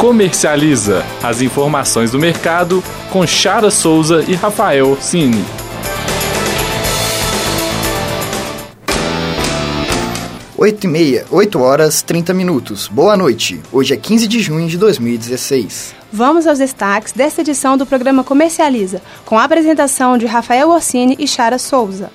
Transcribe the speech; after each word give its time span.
Comercializa 0.00 1.04
as 1.22 1.42
informações 1.42 2.10
do 2.10 2.18
mercado 2.18 2.82
com 3.12 3.26
Chara 3.26 3.70
Souza 3.70 4.24
e 4.26 4.32
Rafael 4.32 4.96
Cine. 4.98 5.44
Oito 10.56 10.84
e 10.84 10.88
meia, 10.88 11.26
8 11.30 11.60
horas 11.60 12.00
30 12.00 12.32
minutos. 12.32 12.88
Boa 12.88 13.14
noite. 13.14 13.60
Hoje 13.70 13.92
é 13.92 13.96
15 13.98 14.26
de 14.26 14.40
junho 14.40 14.66
de 14.68 14.78
2016. 14.78 15.94
Vamos 16.10 16.46
aos 16.46 16.58
destaques 16.58 17.12
desta 17.12 17.42
edição 17.42 17.76
do 17.76 17.84
programa 17.84 18.24
Comercializa, 18.24 19.02
com 19.26 19.38
a 19.38 19.44
apresentação 19.44 20.16
de 20.16 20.24
Rafael 20.24 20.70
Orsini 20.70 21.14
e 21.18 21.28
Chara 21.28 21.58
Souza. 21.58 22.10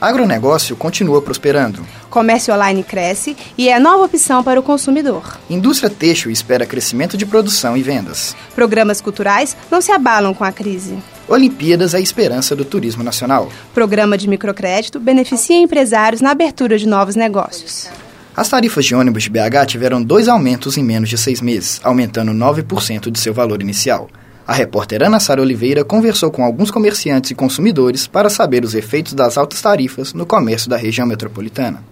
Agronegócio 0.00 0.76
continua 0.76 1.22
prosperando. 1.22 1.84
Comércio 2.10 2.52
online 2.52 2.82
cresce 2.82 3.34
e 3.56 3.68
é 3.68 3.78
nova 3.78 4.04
opção 4.04 4.44
para 4.44 4.60
o 4.60 4.62
consumidor. 4.62 5.38
Indústria 5.48 5.88
têxtil 5.88 6.30
espera 6.30 6.66
crescimento 6.66 7.16
de 7.16 7.24
produção 7.24 7.76
e 7.76 7.82
vendas. 7.82 8.36
Programas 8.54 9.00
culturais 9.00 9.56
não 9.70 9.80
se 9.80 9.90
abalam 9.90 10.34
com 10.34 10.44
a 10.44 10.52
crise. 10.52 10.98
Olimpíadas 11.26 11.94
é 11.94 11.96
a 11.96 12.00
esperança 12.00 12.54
do 12.54 12.64
turismo 12.64 13.02
nacional. 13.02 13.50
Programa 13.72 14.18
de 14.18 14.28
microcrédito 14.28 15.00
beneficia 15.00 15.56
empresários 15.56 16.20
na 16.20 16.30
abertura 16.30 16.78
de 16.78 16.86
novos 16.86 17.16
negócios. 17.16 17.88
As 18.36 18.50
tarifas 18.50 18.84
de 18.84 18.94
ônibus 18.94 19.22
de 19.22 19.30
BH 19.30 19.66
tiveram 19.66 20.02
dois 20.02 20.28
aumentos 20.28 20.76
em 20.76 20.84
menos 20.84 21.08
de 21.08 21.16
seis 21.16 21.40
meses, 21.40 21.80
aumentando 21.82 22.32
9% 22.32 23.10
de 23.10 23.18
seu 23.18 23.32
valor 23.32 23.62
inicial. 23.62 24.10
A 24.46 24.52
repórter 24.52 25.02
Ana 25.02 25.18
Sara 25.18 25.42
Oliveira 25.42 25.84
conversou 25.84 26.30
com 26.30 26.44
alguns 26.44 26.70
comerciantes 26.70 27.32
e 27.32 27.34
consumidores 27.34 28.06
para 28.06 28.30
saber 28.30 28.62
os 28.62 28.76
efeitos 28.76 29.12
das 29.12 29.36
altas 29.36 29.60
tarifas 29.60 30.14
no 30.14 30.24
comércio 30.24 30.70
da 30.70 30.76
região 30.76 31.04
metropolitana. 31.04 31.82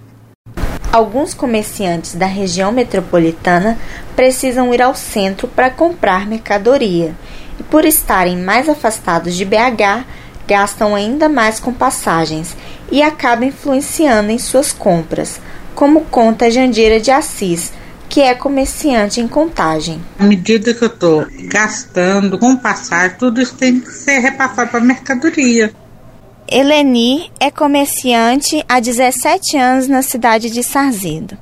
Alguns 0.93 1.35
comerciantes 1.35 2.15
da 2.15 2.27
região 2.27 2.71
metropolitana 2.71 3.77
precisam 4.15 4.73
ir 4.73 4.81
ao 4.81 4.95
centro 4.95 5.49
para 5.49 5.69
comprar 5.69 6.29
mercadoria 6.29 7.13
e, 7.59 7.65
por 7.65 7.85
estarem 7.85 8.37
mais 8.37 8.69
afastados 8.69 9.35
de 9.35 9.45
BH, 9.45 10.07
gastam 10.47 10.95
ainda 10.95 11.29
mais 11.29 11.59
com 11.59 11.73
passagens 11.73 12.57
e 12.89 13.03
acaba 13.03 13.45
influenciando 13.45 14.31
em 14.31 14.39
suas 14.39 14.73
compras, 14.73 15.41
como 15.75 16.03
conta 16.03 16.49
Jandira 16.49 17.01
de 17.01 17.11
Assis, 17.11 17.73
que 18.09 18.21
é 18.21 18.35
comerciante 18.35 19.21
em 19.21 19.29
contagem. 19.29 20.01
À 20.19 20.25
medida 20.25 20.73
que 20.75 20.83
eu 20.83 20.89
estou 20.89 21.27
gastando 21.45 22.39
com 22.39 22.57
passar, 22.57 23.17
tudo 23.17 23.41
isso 23.41 23.55
tem 23.55 23.81
que 23.81 23.91
ser 23.91 24.19
repassado 24.19 24.71
para 24.71 24.81
mercadoria. 24.81 25.73
Eleni 26.47 27.33
é 27.41 27.51
comerciante 27.51 28.65
há 28.69 28.79
17 28.79 29.57
anos 29.57 29.89
na 29.89 30.03
cidade 30.03 30.51
de 30.51 30.63
Sarzedo. 30.63 31.37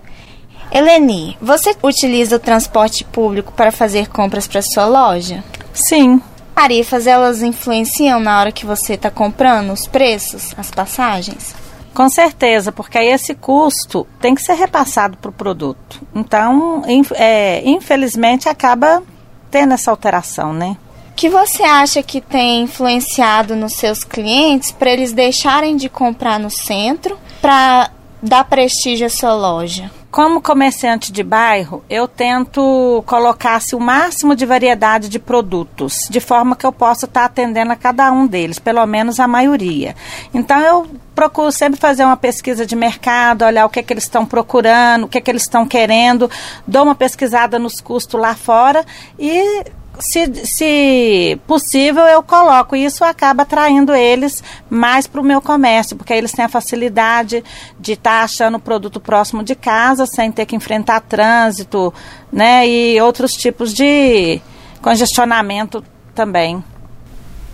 Eleni, 0.70 1.36
você 1.40 1.74
utiliza 1.82 2.36
o 2.36 2.40
transporte 2.40 3.04
público 3.04 3.52
para 3.52 3.70
fazer 3.70 4.08
compras 4.08 4.46
para 4.46 4.62
sua 4.62 4.86
loja? 4.86 5.44
Sim. 5.74 6.20
Tarifas, 6.54 7.06
elas 7.06 7.42
influenciam 7.42 8.20
na 8.20 8.38
hora 8.38 8.52
que 8.52 8.64
você 8.64 8.94
está 8.94 9.10
comprando 9.10 9.72
os 9.72 9.86
preços, 9.86 10.54
as 10.56 10.70
passagens? 10.70 11.54
Com 11.94 12.08
certeza, 12.08 12.72
porque 12.72 12.98
aí 12.98 13.08
esse 13.08 13.34
custo 13.34 14.06
tem 14.20 14.34
que 14.34 14.42
ser 14.42 14.54
repassado 14.54 15.16
para 15.18 15.30
o 15.30 15.32
produto. 15.32 16.00
Então, 16.14 16.82
é, 17.14 17.62
infelizmente, 17.68 18.48
acaba 18.48 19.02
tendo 19.50 19.74
essa 19.74 19.90
alteração, 19.90 20.52
né? 20.52 20.76
O 21.10 21.14
que 21.14 21.28
você 21.28 21.62
acha 21.62 22.02
que 22.02 22.20
tem 22.20 22.62
influenciado 22.62 23.54
nos 23.54 23.74
seus 23.74 24.02
clientes 24.02 24.72
para 24.72 24.90
eles 24.90 25.12
deixarem 25.12 25.76
de 25.76 25.88
comprar 25.88 26.40
no 26.40 26.50
centro 26.50 27.18
para 27.40 27.90
dar 28.22 28.44
prestígio 28.44 29.06
à 29.06 29.10
sua 29.10 29.34
loja? 29.34 29.90
Como 30.12 30.42
comerciante 30.42 31.10
de 31.10 31.22
bairro, 31.22 31.82
eu 31.88 32.06
tento 32.06 33.02
colocar-se 33.06 33.74
o 33.74 33.80
máximo 33.80 34.36
de 34.36 34.44
variedade 34.44 35.08
de 35.08 35.18
produtos, 35.18 36.06
de 36.10 36.20
forma 36.20 36.54
que 36.54 36.66
eu 36.66 36.70
possa 36.70 37.06
estar 37.06 37.24
atendendo 37.24 37.72
a 37.72 37.76
cada 37.76 38.12
um 38.12 38.26
deles, 38.26 38.58
pelo 38.58 38.84
menos 38.84 39.18
a 39.18 39.26
maioria. 39.26 39.96
Então 40.34 40.60
eu 40.60 40.86
procuro 41.14 41.50
sempre 41.50 41.80
fazer 41.80 42.04
uma 42.04 42.18
pesquisa 42.18 42.66
de 42.66 42.76
mercado, 42.76 43.42
olhar 43.42 43.64
o 43.64 43.70
que, 43.70 43.80
é 43.80 43.82
que 43.82 43.90
eles 43.90 44.04
estão 44.04 44.26
procurando, 44.26 45.04
o 45.04 45.08
que, 45.08 45.16
é 45.16 45.20
que 45.22 45.30
eles 45.30 45.44
estão 45.44 45.66
querendo, 45.66 46.30
dou 46.68 46.82
uma 46.82 46.94
pesquisada 46.94 47.58
nos 47.58 47.80
custos 47.80 48.20
lá 48.20 48.34
fora 48.34 48.84
e 49.18 49.64
se, 49.98 50.46
se 50.46 51.40
possível, 51.46 52.04
eu 52.04 52.22
coloco. 52.22 52.74
E 52.74 52.84
isso 52.84 53.04
acaba 53.04 53.42
atraindo 53.42 53.94
eles 53.94 54.42
mais 54.68 55.06
para 55.06 55.20
o 55.20 55.24
meu 55.24 55.40
comércio, 55.40 55.96
porque 55.96 56.12
eles 56.12 56.32
têm 56.32 56.44
a 56.44 56.48
facilidade 56.48 57.44
de 57.78 57.92
estar 57.92 58.18
tá 58.18 58.24
achando 58.24 58.56
o 58.56 58.60
produto 58.60 59.00
próximo 59.00 59.42
de 59.42 59.54
casa, 59.54 60.06
sem 60.06 60.32
ter 60.32 60.46
que 60.46 60.56
enfrentar 60.56 61.00
trânsito, 61.00 61.92
né? 62.32 62.66
E 62.66 63.00
outros 63.00 63.32
tipos 63.32 63.72
de 63.72 64.40
congestionamento 64.80 65.84
também. 66.14 66.62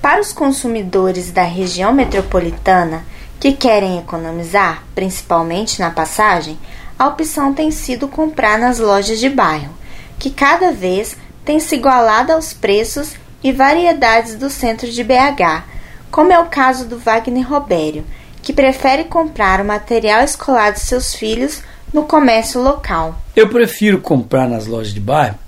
Para 0.00 0.20
os 0.20 0.32
consumidores 0.32 1.31
da 1.31 1.43
região 1.43 1.93
metropolitana 1.93 3.05
que 3.41 3.53
querem 3.53 3.99
economizar, 3.99 4.84
principalmente 4.94 5.81
na 5.81 5.91
passagem, 5.91 6.59
a 6.99 7.06
opção 7.06 7.53
tem 7.53 7.70
sido 7.70 8.09
comprar 8.09 8.59
nas 8.59 8.78
lojas 8.78 9.20
de 9.20 9.28
bairro, 9.28 9.72
que 10.19 10.31
cada 10.31 10.72
vez 10.72 11.16
tem 11.49 11.59
se 11.59 11.77
igualado 11.77 12.31
aos 12.31 12.53
preços 12.53 13.15
e 13.43 13.51
variedades 13.53 14.35
do 14.35 14.51
centro 14.51 14.87
de 14.87 15.03
BH, 15.03 15.65
como 16.11 16.31
é 16.31 16.39
o 16.39 16.45
caso 16.45 16.85
do 16.85 16.99
Wagner 16.99 17.49
Robério, 17.49 18.05
que 18.43 18.53
prefere 18.53 19.05
comprar 19.05 19.59
o 19.59 19.65
material 19.65 20.23
escolar 20.23 20.73
de 20.73 20.81
seus 20.81 21.15
filhos 21.15 21.63
no 21.91 22.03
comércio 22.03 22.61
local. 22.61 23.19
Eu 23.35 23.49
prefiro 23.49 23.99
comprar 23.99 24.47
nas 24.47 24.67
lojas 24.67 24.93
de 24.93 25.01
bairro 25.01 25.39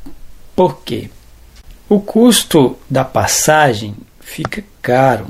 porque 0.56 1.10
o 1.86 2.00
custo 2.00 2.78
da 2.88 3.04
passagem 3.04 3.94
fica 4.20 4.64
caro. 4.80 5.26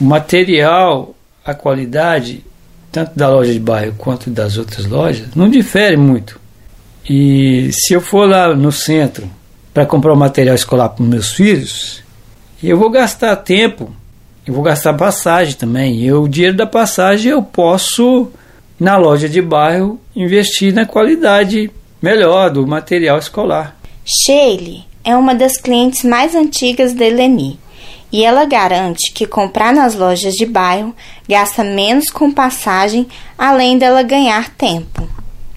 O 0.00 0.04
material, 0.04 1.14
a 1.44 1.52
qualidade, 1.52 2.42
tanto 2.90 3.18
da 3.18 3.28
loja 3.28 3.52
de 3.52 3.60
bairro 3.60 3.94
quanto 3.98 4.30
das 4.30 4.56
outras 4.56 4.86
lojas, 4.86 5.34
não 5.34 5.50
difere 5.50 5.98
muito. 5.98 6.40
E 7.06 7.68
se 7.70 7.92
eu 7.92 8.00
for 8.00 8.26
lá 8.26 8.56
no 8.56 8.72
centro 8.72 9.28
para 9.80 9.86
comprar 9.86 10.12
o 10.12 10.16
material 10.16 10.54
escolar 10.54 10.90
para 10.90 11.02
meus 11.02 11.32
filhos, 11.32 12.02
eu 12.62 12.76
vou 12.76 12.90
gastar 12.90 13.34
tempo, 13.36 13.90
eu 14.46 14.52
vou 14.52 14.62
gastar 14.62 14.92
passagem 14.92 15.54
também. 15.54 16.02
Eu, 16.04 16.24
o 16.24 16.28
dinheiro 16.28 16.54
da 16.54 16.66
passagem 16.66 17.32
eu 17.32 17.42
posso, 17.42 18.30
na 18.78 18.98
loja 18.98 19.26
de 19.26 19.40
bairro, 19.40 19.98
investir 20.14 20.74
na 20.74 20.84
qualidade 20.84 21.70
melhor 22.02 22.50
do 22.50 22.66
material 22.66 23.18
escolar. 23.18 23.74
Sheile 24.04 24.84
é 25.02 25.16
uma 25.16 25.34
das 25.34 25.56
clientes 25.56 26.04
mais 26.04 26.34
antigas 26.34 26.92
da 26.92 27.06
Eleni 27.06 27.58
e 28.12 28.22
ela 28.22 28.44
garante 28.44 29.14
que 29.14 29.26
comprar 29.26 29.72
nas 29.72 29.94
lojas 29.94 30.34
de 30.34 30.44
bairro 30.44 30.94
gasta 31.26 31.64
menos 31.64 32.10
com 32.10 32.30
passagem, 32.30 33.08
além 33.38 33.78
dela 33.78 34.02
ganhar 34.02 34.50
tempo. 34.50 35.08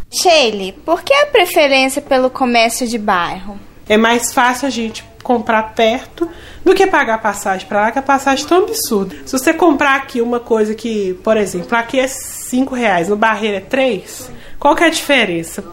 Sheile, 0.09 0.71
por 0.85 1.03
que 1.03 1.13
a 1.13 1.25
preferência 1.25 2.01
pelo 2.01 2.29
comércio 2.29 2.87
de 2.87 2.97
bairro? 2.97 3.59
É 3.87 3.97
mais 3.97 4.33
fácil 4.33 4.67
a 4.67 4.71
gente 4.71 5.03
comprar 5.23 5.73
perto 5.73 6.29
do 6.63 6.73
que 6.75 6.85
pagar 6.85 7.21
passagem 7.21 7.67
para 7.67 7.81
lá, 7.81 7.91
que 7.91 7.99
a 7.99 8.03
passagem 8.03 8.45
é 8.45 8.47
tão 8.47 8.63
absurda. 8.63 9.15
Se 9.25 9.31
você 9.31 9.53
comprar 9.53 9.95
aqui 9.95 10.21
uma 10.21 10.39
coisa 10.39 10.75
que, 10.75 11.13
por 11.23 11.37
exemplo, 11.37 11.75
aqui 11.77 11.99
é 11.99 12.07
5 12.07 12.75
reais, 12.75 13.09
no 13.09 13.15
Barreiro 13.15 13.57
é 13.57 13.61
3, 13.61 14.31
qual 14.59 14.75
que 14.75 14.83
é 14.83 14.87
a 14.87 14.89
diferença? 14.89 15.63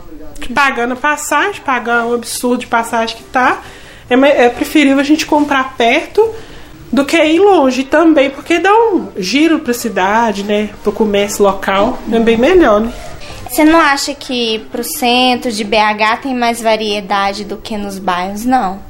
Pagando 0.54 0.94
a 0.94 0.96
passagem, 0.96 1.60
pagando 1.60 2.10
o 2.10 2.14
absurdo 2.14 2.60
de 2.60 2.66
passagem 2.66 3.16
que 3.16 3.24
tá, 3.24 3.62
é, 4.08 4.44
é 4.44 4.48
preferível 4.48 5.00
a 5.00 5.04
gente 5.04 5.26
comprar 5.26 5.76
perto 5.76 6.28
do 6.92 7.04
que 7.04 7.16
ir 7.16 7.38
longe 7.38 7.84
também, 7.84 8.30
porque 8.30 8.58
dá 8.58 8.72
um 8.72 9.08
giro 9.16 9.60
para 9.60 9.70
a 9.70 9.74
cidade, 9.74 10.42
né, 10.42 10.70
para 10.82 10.90
o 10.90 10.92
comércio 10.92 11.44
local, 11.44 11.98
é 12.10 12.18
bem 12.18 12.36
melhor, 12.36 12.80
né? 12.80 12.92
Você 13.50 13.64
não 13.64 13.80
acha 13.80 14.14
que 14.14 14.60
pro 14.70 14.84
centro 14.84 15.50
de 15.50 15.64
BH 15.64 16.22
tem 16.22 16.34
mais 16.34 16.62
variedade 16.62 17.44
do 17.44 17.56
que 17.56 17.76
nos 17.76 17.98
bairros, 17.98 18.44
não? 18.44 18.80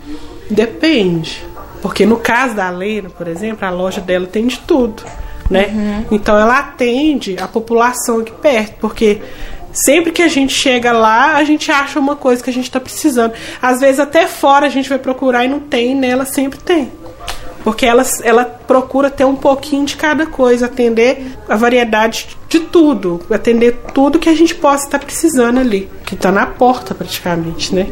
Depende. 0.50 1.42
Porque 1.80 2.04
no 2.04 2.18
caso 2.18 2.54
da 2.54 2.68
Lena, 2.68 3.08
por 3.08 3.26
exemplo, 3.26 3.66
a 3.66 3.70
loja 3.70 4.02
dela 4.02 4.26
tem 4.26 4.46
de 4.46 4.58
tudo, 4.58 5.02
né? 5.48 5.68
Uhum. 5.68 6.04
Então 6.12 6.38
ela 6.38 6.58
atende 6.58 7.36
a 7.40 7.48
população 7.48 8.20
aqui 8.20 8.32
perto, 8.32 8.74
porque 8.80 9.22
sempre 9.72 10.12
que 10.12 10.22
a 10.22 10.28
gente 10.28 10.52
chega 10.52 10.92
lá, 10.92 11.36
a 11.36 11.44
gente 11.44 11.72
acha 11.72 11.98
uma 11.98 12.14
coisa 12.14 12.42
que 12.44 12.50
a 12.50 12.52
gente 12.52 12.64
está 12.64 12.78
precisando. 12.78 13.32
Às 13.62 13.80
vezes 13.80 13.98
até 13.98 14.26
fora 14.26 14.66
a 14.66 14.70
gente 14.70 14.90
vai 14.90 14.98
procurar 14.98 15.44
e 15.44 15.48
não 15.48 15.60
tem, 15.60 15.94
nela 15.94 16.26
sempre 16.26 16.58
tem. 16.58 16.92
Porque 17.62 17.84
ela, 17.84 18.02
ela 18.22 18.44
procura 18.44 19.10
ter 19.10 19.24
um 19.24 19.36
pouquinho 19.36 19.84
de 19.84 19.96
cada 19.96 20.26
coisa, 20.26 20.66
atender 20.66 21.38
a 21.48 21.56
variedade 21.56 22.36
de 22.48 22.60
tudo, 22.60 23.20
atender 23.30 23.76
tudo 23.94 24.18
que 24.18 24.28
a 24.28 24.34
gente 24.34 24.54
possa 24.54 24.86
estar 24.86 24.98
precisando 24.98 25.60
ali, 25.60 25.88
que 26.04 26.14
está 26.14 26.32
na 26.32 26.46
porta 26.46 26.94
praticamente, 26.94 27.74
né? 27.74 27.86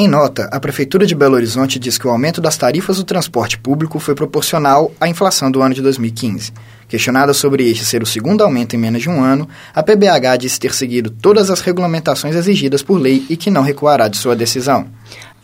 Em 0.00 0.06
nota, 0.06 0.48
a 0.52 0.60
Prefeitura 0.60 1.04
de 1.04 1.12
Belo 1.12 1.34
Horizonte 1.34 1.76
diz 1.76 1.98
que 1.98 2.06
o 2.06 2.10
aumento 2.10 2.40
das 2.40 2.56
tarifas 2.56 2.98
do 2.98 3.04
transporte 3.04 3.58
público 3.58 3.98
foi 3.98 4.14
proporcional 4.14 4.92
à 5.00 5.08
inflação 5.08 5.50
do 5.50 5.60
ano 5.60 5.74
de 5.74 5.82
2015. 5.82 6.52
Questionada 6.88 7.34
sobre 7.34 7.68
este 7.68 7.84
ser 7.84 8.00
o 8.00 8.06
segundo 8.06 8.44
aumento 8.44 8.76
em 8.76 8.78
menos 8.78 9.02
de 9.02 9.10
um 9.10 9.20
ano, 9.20 9.48
a 9.74 9.82
PBH 9.82 10.36
disse 10.38 10.60
ter 10.60 10.72
seguido 10.72 11.10
todas 11.10 11.50
as 11.50 11.60
regulamentações 11.60 12.36
exigidas 12.36 12.80
por 12.80 12.96
lei 12.96 13.26
e 13.28 13.36
que 13.36 13.50
não 13.50 13.62
recuará 13.62 14.06
de 14.06 14.16
sua 14.16 14.36
decisão. 14.36 14.86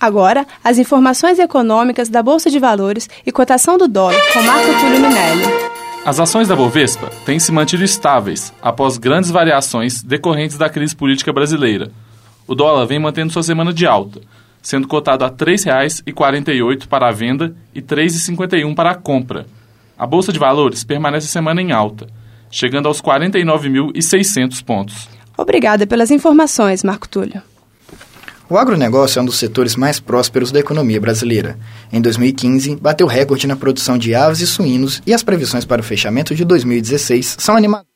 Agora, 0.01 0.47
as 0.63 0.79
informações 0.79 1.39
econômicas 1.39 2.09
da 2.09 2.23
Bolsa 2.23 2.51
de 2.51 2.59
Valores 2.59 3.09
e 3.25 3.33
cotação 3.33 3.79
do 3.79 3.89
dólar 3.89 4.21
com 4.33 4.43
Marco 4.43 4.81
Túlio 4.81 5.01
Minelli. 5.01 5.45
As 6.05 6.21
ações 6.21 6.49
da 6.49 6.55
Bovespa 6.55 7.11
têm 7.25 7.39
se 7.39 7.51
mantido 7.51 7.83
estáveis 7.83 8.53
após 8.61 8.99
grandes 8.99 9.31
variações 9.31 10.03
decorrentes 10.03 10.59
da 10.59 10.69
crise 10.69 10.95
política 10.95 11.33
brasileira. 11.33 11.91
O 12.47 12.55
dólar 12.55 12.85
vem 12.85 12.99
mantendo 12.99 13.33
sua 13.33 13.43
semana 13.43 13.73
de 13.73 13.87
alta, 13.87 14.21
sendo 14.61 14.87
cotado 14.87 15.25
a 15.25 15.29
R$ 15.29 15.35
3,48 15.35 16.87
para 16.87 17.09
a 17.09 17.13
venda 17.13 17.55
e 17.75 17.81
R$ 17.81 17.87
3,51 17.87 18.75
para 18.75 18.91
a 18.91 18.95
compra. 18.95 19.47
A 19.97 20.07
Bolsa 20.07 20.31
de 20.31 20.39
Valores 20.39 20.85
permanece 20.85 21.27
a 21.27 21.31
semana 21.31 21.63
em 21.63 21.73
alta, 21.73 22.07
chegando 22.51 22.87
aos 22.87 23.01
49.600 23.01 24.63
pontos. 24.63 25.09
Obrigada 25.39 25.87
pelas 25.87 26.11
informações, 26.11 26.85
Marco 26.85 27.09
Túlio. 27.09 27.41
O 28.49 28.59
agronegócio 28.59 29.19
é 29.19 29.23
um 29.23 29.25
dos 29.25 29.39
setores 29.39 29.75
mais 29.75 29.99
prósperos 29.99 30.53
da 30.53 30.61
economia 30.61 31.01
brasileira. 31.01 31.59
Em 31.91 31.99
2015, 31.99 32.77
bateu 32.77 33.07
recorde 33.07 33.47
na 33.47 33.57
produção 33.57 33.97
de 33.97 34.15
aves 34.15 34.41
e 34.41 34.47
suínos 34.47 35.01
e 35.07 35.15
as 35.15 35.23
previsões 35.23 35.65
para 35.65 35.81
o 35.81 35.85
fechamento 35.85 36.35
de 36.35 36.45
2016 36.45 37.37
são 37.39 37.57
animadoras. 37.57 37.89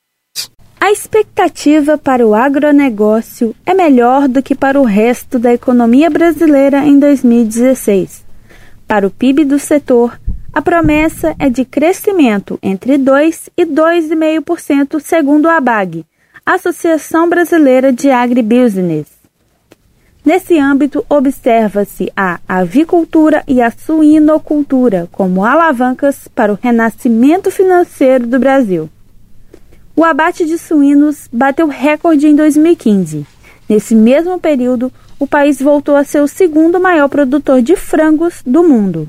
A 0.81 0.91
expectativa 0.91 1.99
para 1.99 2.27
o 2.27 2.35
agronegócio 2.35 3.55
é 3.67 3.75
melhor 3.75 4.27
do 4.27 4.43
que 4.43 4.55
para 4.55 4.81
o 4.81 4.85
resto 4.85 5.39
da 5.39 5.53
economia 5.53 6.09
brasileira 6.09 6.79
em 6.79 6.99
2016. 6.99 8.25
Para 8.87 9.07
o 9.07 9.11
PIB 9.11 9.45
do 9.45 9.59
setor, 9.59 10.19
a 10.51 10.63
promessa 10.63 11.37
é 11.39 11.51
de 11.51 11.67
crescimento 11.67 12.59
entre 12.63 12.97
2 12.97 13.51
e 13.55 13.67
2,5% 13.67 14.99
segundo 14.99 15.47
a 15.47 15.59
ABAG, 15.59 16.07
Associação 16.47 17.29
Brasileira 17.29 17.93
de 17.93 18.11
Agribusiness. 18.11 19.18
Nesse 20.29 20.59
âmbito, 20.59 21.07
observa-se 21.09 22.13
a 22.15 22.39
avicultura 22.47 23.43
e 23.49 23.63
a 23.63 23.71
suinocultura 23.71 25.09
como 25.11 25.43
alavancas 25.43 26.29
para 26.29 26.53
o 26.53 26.59
renascimento 26.63 27.51
financeiro 27.51 28.27
do 28.27 28.39
Brasil. 28.39 28.91
O 29.97 30.05
abate 30.05 30.45
de 30.45 30.59
suínos 30.59 31.31
bateu 31.33 31.67
recorde 31.67 32.27
em 32.27 32.37
2015. 32.37 33.27
Nesse 33.67 33.95
mesmo 33.95 34.39
período, 34.39 34.93
o 35.19 35.27
país 35.27 35.63
voltou 35.63 35.97
a 35.97 36.05
ser 36.05 36.21
o 36.21 36.29
segundo 36.29 36.79
maior 36.79 37.09
produtor 37.09 37.63
de 37.63 37.75
frangos 37.75 38.43
do 38.45 38.63
mundo. 38.63 39.09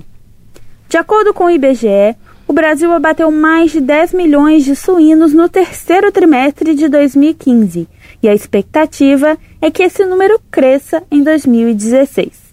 De 0.88 0.96
acordo 0.96 1.34
com 1.34 1.48
o 1.48 1.52
IBGE, 1.52 2.16
o 2.50 2.54
Brasil 2.54 2.92
abateu 2.92 3.32
mais 3.32 3.72
de 3.72 3.80
10 3.80 4.12
milhões 4.12 4.66
de 4.66 4.76
suínos 4.76 5.34
no 5.34 5.48
terceiro 5.48 6.12
trimestre 6.12 6.74
de 6.74 6.88
2015 6.88 7.88
e 8.24 8.28
a 8.28 8.34
expectativa 8.34 9.38
é 9.62 9.70
que 9.70 9.84
esse 9.84 10.04
número 10.04 10.42
cresça 10.50 11.04
em 11.12 11.24
2016. 11.24 12.50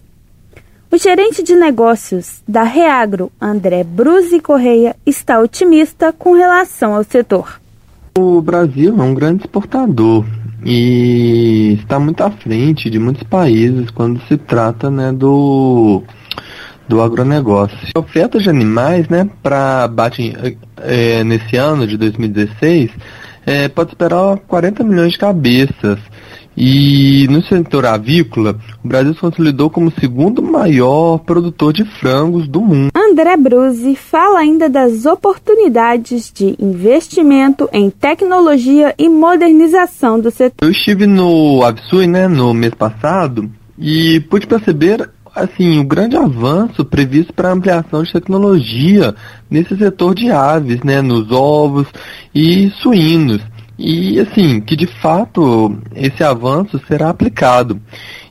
O 0.91 0.97
gerente 0.97 1.41
de 1.41 1.55
negócios 1.55 2.43
da 2.47 2.61
Reagro, 2.61 3.31
André 3.41 3.83
Bruzi 3.83 4.39
Correia, 4.39 4.95
está 5.03 5.39
otimista 5.39 6.13
com 6.13 6.33
relação 6.33 6.93
ao 6.93 7.03
setor. 7.03 7.59
O 8.19 8.39
Brasil 8.39 8.95
é 8.95 9.01
um 9.01 9.15
grande 9.15 9.45
exportador 9.45 10.23
e 10.63 11.75
está 11.81 11.99
muito 11.99 12.21
à 12.21 12.29
frente 12.29 12.87
de 12.91 12.99
muitos 12.99 13.23
países 13.23 13.89
quando 13.89 14.21
se 14.27 14.37
trata 14.37 14.91
né, 14.91 15.11
do, 15.11 16.03
do 16.87 17.01
agronegócio. 17.01 17.77
A 17.95 17.99
oferta 17.99 18.39
de 18.39 18.49
animais 18.49 19.07
né, 19.09 19.29
para 19.41 19.83
abate 19.83 20.33
é, 20.77 21.23
nesse 21.23 21.55
ano 21.55 21.85
de 21.85 21.97
2016 21.97 22.91
é, 23.45 23.67
pode 23.69 23.91
esperar 23.91 24.37
40 24.47 24.83
milhões 24.83 25.13
de 25.13 25.17
cabeças. 25.17 25.99
E 26.59 27.27
no 27.29 27.43
setor 27.43 27.85
avícola, 27.85 28.57
o 28.83 28.87
Brasil 28.87 29.13
se 29.13 29.19
consolidou 29.19 29.69
como 29.69 29.89
o 29.89 29.99
segundo 29.99 30.41
maior 30.41 31.19
produtor 31.19 31.71
de 31.71 31.85
frangos 31.99 32.47
do 32.47 32.61
mundo. 32.61 32.89
André 32.95 33.37
Bruzi 33.37 33.95
fala 33.95 34.39
ainda 34.39 34.67
das 34.67 35.05
oportunidades 35.05 36.31
de 36.33 36.55
investimento 36.59 37.69
em 37.71 37.91
tecnologia 37.91 38.95
e 38.97 39.07
modernização 39.07 40.19
do 40.19 40.31
setor. 40.31 40.65
Eu 40.65 40.71
estive 40.71 41.05
no 41.05 41.63
Avsui, 41.63 42.07
né, 42.07 42.27
no 42.27 42.55
mês 42.55 42.73
passado, 42.73 43.47
e 43.77 44.19
pude 44.21 44.47
perceber 44.47 45.07
assim, 45.37 45.79
o 45.79 45.83
grande 45.83 46.17
avanço 46.17 46.83
previsto 46.83 47.33
para 47.33 47.51
ampliação 47.51 48.03
de 48.03 48.11
tecnologia 48.11 49.15
nesse 49.49 49.77
setor 49.77 50.15
de 50.15 50.31
aves, 50.31 50.81
né, 50.83 51.01
nos 51.01 51.31
ovos 51.31 51.87
e 52.33 52.69
suínos. 52.81 53.41
E 53.77 54.19
assim, 54.19 54.59
que 54.59 54.75
de 54.75 54.87
fato 54.87 55.77
esse 55.95 56.23
avanço 56.23 56.81
será 56.87 57.09
aplicado. 57.09 57.79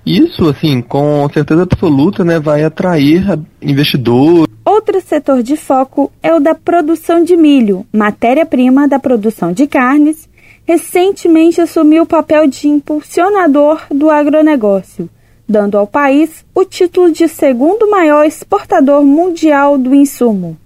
Isso, 0.04 0.48
assim, 0.48 0.80
com 0.80 1.28
certeza 1.32 1.62
absoluta, 1.62 2.24
né, 2.24 2.40
vai 2.40 2.64
atrair 2.64 3.38
investidores. 3.62 4.46
Outro 4.64 5.00
setor 5.00 5.42
de 5.42 5.56
foco 5.56 6.10
é 6.20 6.34
o 6.34 6.40
da 6.40 6.54
produção 6.54 7.22
de 7.22 7.36
milho, 7.36 7.86
matéria-prima 7.92 8.88
da 8.88 8.98
produção 8.98 9.52
de 9.52 9.68
carnes, 9.68 10.28
recentemente 10.66 11.60
assumiu 11.60 12.02
o 12.02 12.06
papel 12.06 12.48
de 12.48 12.66
impulsionador 12.66 13.82
do 13.88 14.10
agronegócio 14.10 15.08
dando 15.48 15.78
ao 15.78 15.86
país 15.86 16.44
o 16.54 16.64
título 16.64 17.12
de 17.12 17.28
segundo 17.28 17.90
maior 17.90 18.24
exportador 18.24 19.02
mundial 19.04 19.78
do 19.78 19.94
insumo. 19.94 20.56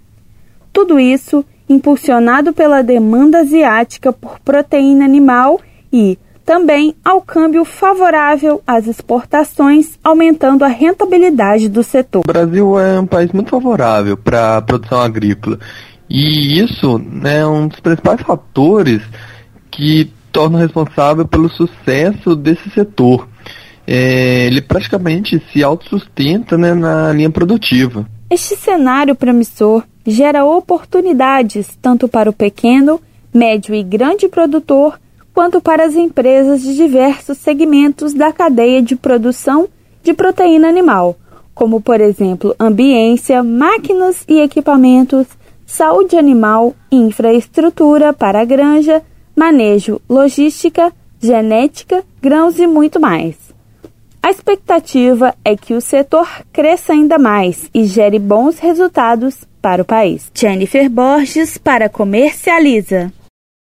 Tudo 0.72 0.98
isso 0.98 1.44
impulsionado 1.68 2.52
pela 2.52 2.82
demanda 2.82 3.40
asiática 3.40 4.12
por 4.12 4.40
proteína 4.40 5.04
animal 5.04 5.60
e 5.92 6.18
também 6.44 6.96
ao 7.04 7.20
câmbio 7.22 7.64
favorável 7.64 8.60
às 8.66 8.88
exportações, 8.88 9.96
aumentando 10.02 10.64
a 10.64 10.68
rentabilidade 10.68 11.68
do 11.68 11.82
setor. 11.82 12.22
O 12.26 12.32
Brasil 12.32 12.78
é 12.80 12.98
um 12.98 13.06
país 13.06 13.30
muito 13.30 13.50
favorável 13.50 14.16
para 14.16 14.56
a 14.56 14.62
produção 14.62 15.00
agrícola 15.00 15.60
e 16.08 16.60
isso 16.60 16.98
né, 16.98 17.38
é 17.38 17.46
um 17.46 17.68
dos 17.68 17.78
principais 17.78 18.20
fatores 18.22 19.00
que 19.70 20.10
torna 20.32 20.58
responsável 20.58 21.24
pelo 21.24 21.48
sucesso 21.48 22.34
desse 22.34 22.68
setor 22.70 23.28
é, 23.92 24.46
ele 24.46 24.62
praticamente 24.62 25.42
se 25.52 25.64
autossustenta 25.64 26.56
né, 26.56 26.72
na 26.74 27.12
linha 27.12 27.28
produtiva. 27.28 28.06
Este 28.30 28.54
cenário 28.54 29.16
promissor 29.16 29.82
gera 30.06 30.44
oportunidades 30.44 31.76
tanto 31.82 32.06
para 32.06 32.30
o 32.30 32.32
pequeno, 32.32 33.00
médio 33.34 33.74
e 33.74 33.82
grande 33.82 34.28
produtor, 34.28 34.96
quanto 35.34 35.60
para 35.60 35.84
as 35.84 35.96
empresas 35.96 36.62
de 36.62 36.76
diversos 36.76 37.38
segmentos 37.38 38.14
da 38.14 38.32
cadeia 38.32 38.80
de 38.80 38.94
produção 38.94 39.68
de 40.04 40.14
proteína 40.14 40.68
animal, 40.68 41.16
como, 41.52 41.80
por 41.80 42.00
exemplo, 42.00 42.54
ambiência, 42.60 43.42
máquinas 43.42 44.24
e 44.28 44.40
equipamentos, 44.40 45.26
saúde 45.66 46.16
animal, 46.16 46.76
infraestrutura 46.92 48.12
para 48.12 48.40
a 48.40 48.44
granja, 48.44 49.02
manejo, 49.34 50.00
logística, 50.08 50.92
genética, 51.20 52.04
grãos 52.22 52.56
e 52.60 52.68
muito 52.68 53.00
mais. 53.00 53.49
A 54.22 54.30
expectativa 54.30 55.34
é 55.42 55.56
que 55.56 55.72
o 55.72 55.80
setor 55.80 56.28
cresça 56.52 56.92
ainda 56.92 57.18
mais 57.18 57.70
e 57.72 57.84
gere 57.84 58.18
bons 58.18 58.58
resultados 58.58 59.38
para 59.62 59.80
o 59.80 59.84
país. 59.84 60.30
Jennifer 60.34 60.90
Borges 60.90 61.56
para 61.56 61.88
Comercializa. 61.88 63.10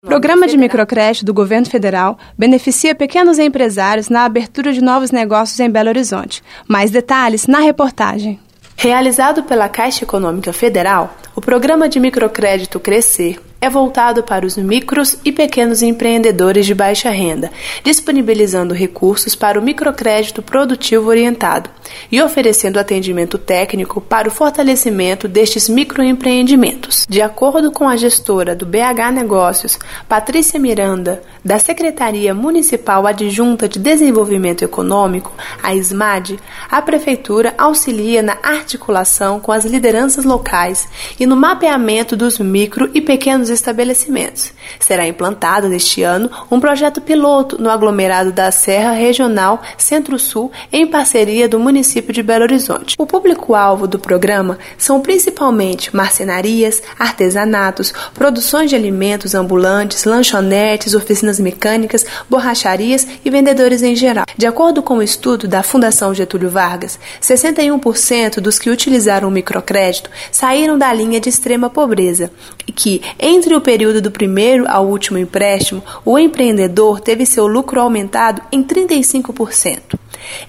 O 0.03 0.09
Programa 0.09 0.47
de 0.47 0.57
microcrédito 0.57 1.27
do 1.27 1.35
governo 1.35 1.69
federal 1.69 2.19
beneficia 2.37 2.95
pequenos 2.95 3.39
empresários 3.39 4.09
na 4.09 4.25
abertura 4.25 4.73
de 4.73 4.81
novos 4.81 5.11
negócios 5.11 5.61
em 5.61 5.69
Belo 5.69 5.91
Horizonte. 5.91 6.43
Mais 6.67 6.91
detalhes 6.91 7.47
na 7.47 7.59
reportagem. 7.59 8.41
Realizado 8.77 9.43
pela 9.43 9.69
Caixa 9.69 10.05
Econômica 10.05 10.53
Federal, 10.53 11.15
o 11.35 11.41
programa 11.41 11.89
de 11.89 12.01
microcrédito 12.01 12.79
Crescer 12.81 13.41
é 13.61 13.69
voltado 13.69 14.23
para 14.23 14.47
os 14.47 14.57
micros 14.57 15.17
e 15.25 15.33
pequenos 15.33 15.83
empreendedores 15.83 16.65
de 16.65 16.75
baixa 16.75 17.11
renda, 17.11 17.51
disponibilizando 17.83 18.73
recursos 18.73 19.35
para 19.35 19.59
o 19.59 19.63
microcrédito 19.63 20.43
produtivo 20.43 21.09
orientado 21.09 21.69
e 22.11 22.23
oferecendo 22.23 22.79
atendimento 22.79 23.37
técnico 23.37 24.01
para 24.01 24.29
o 24.29 24.31
fortalecimento 24.31 25.27
destes 25.27 25.69
microempreendimentos. 25.69 27.05
De 27.09 27.21
acordo 27.21 27.73
com 27.73 27.89
a 27.89 27.97
gestora 27.97 28.55
do 28.55 28.65
BH 28.65 29.13
Negócios, 29.13 29.79
Patrícia 30.09 30.61
Miranda, 30.61 31.23
da 31.45 31.59
Secretaria 31.59 32.35
Municipal 32.35 33.07
Adjunta 33.07 33.69
de 33.69 33.79
Desenvolvimento 33.79 34.63
Econômico, 34.63 35.33
a 35.63 35.75
SMAD, 35.75 36.39
a 36.71 36.81
prefeitura 36.81 37.55
auxilia 37.59 38.23
na 38.23 38.39
articulação 38.43 39.41
com 39.41 39.51
as 39.51 39.65
lideranças 39.65 40.25
locais 40.25 40.87
e 41.19 41.27
no 41.27 41.37
mapeamento 41.37 42.17
dos 42.17 42.39
micro 42.39 42.91
e 42.95 43.01
pequenos 43.01 43.48
pequenos 43.49 43.51
estabelecimentos. 43.51 44.53
Será 44.79 45.07
implantado 45.07 45.69
neste 45.69 46.03
ano 46.03 46.31
um 46.51 46.61
projeto 46.61 47.01
piloto 47.01 47.61
no 47.61 47.71
aglomerado 47.71 48.33
da 48.33 48.51
Serra 48.51 48.93
Regional 48.93 49.63
Centro-Sul 49.77 50.53
em 50.73 50.87
parceria 50.87 51.49
do 51.49 51.59
município 51.59 52.13
de 52.13 52.23
Belo 52.23 52.45
Horizonte. 52.45 52.95
O 52.99 53.07
público-alvo 53.07 53.87
do 53.87 53.99
programa 53.99 54.59
são 54.77 55.01
principalmente 55.01 55.95
marcenarias, 55.95 56.83
artesanatos, 56.99 57.93
produções 58.15 58.71
de 58.71 58.77
alimentos 58.77 59.35
ambulantes, 59.35 60.05
lanchonetes, 60.05 60.95
oficinas 60.95 61.41
mecânicas, 61.41 62.05
borracharias 62.29 63.07
e 63.25 63.31
vendedores 63.31 63.83
em 63.83 63.97
geral. 63.97 64.25
De 64.37 64.47
acordo 64.47 64.83
com 64.83 64.95
o 64.95 64.99
um 64.99 65.03
estudo 65.03 65.49
da 65.49 65.63
Fundação 65.63 66.15
Getúlio 66.15 66.51
Vargas, 66.51 66.99
61% 67.23 68.41
dos 68.41 68.59
que 68.59 68.71
utilizaram 68.71 69.29
o 69.29 69.31
microcrédito 69.31 70.11
saíram 70.31 70.79
da 70.79 70.93
linha 70.93 71.21
de 71.21 71.29
extrema 71.29 71.71
pobreza 71.71 72.31
e 72.67 72.73
que, 72.73 73.01
entre 73.39 73.55
o 73.55 73.61
período 73.61 74.03
do 74.03 74.11
primeiro 74.11 74.69
ao 74.69 74.85
último 74.85 75.17
empréstimo, 75.17 75.81
o 76.05 76.19
empreendedor 76.19 76.99
teve 76.99 77.25
seu 77.25 77.47
lucro 77.47 77.81
aumentado 77.81 78.43
em 78.51 78.65
35%. 78.65 79.97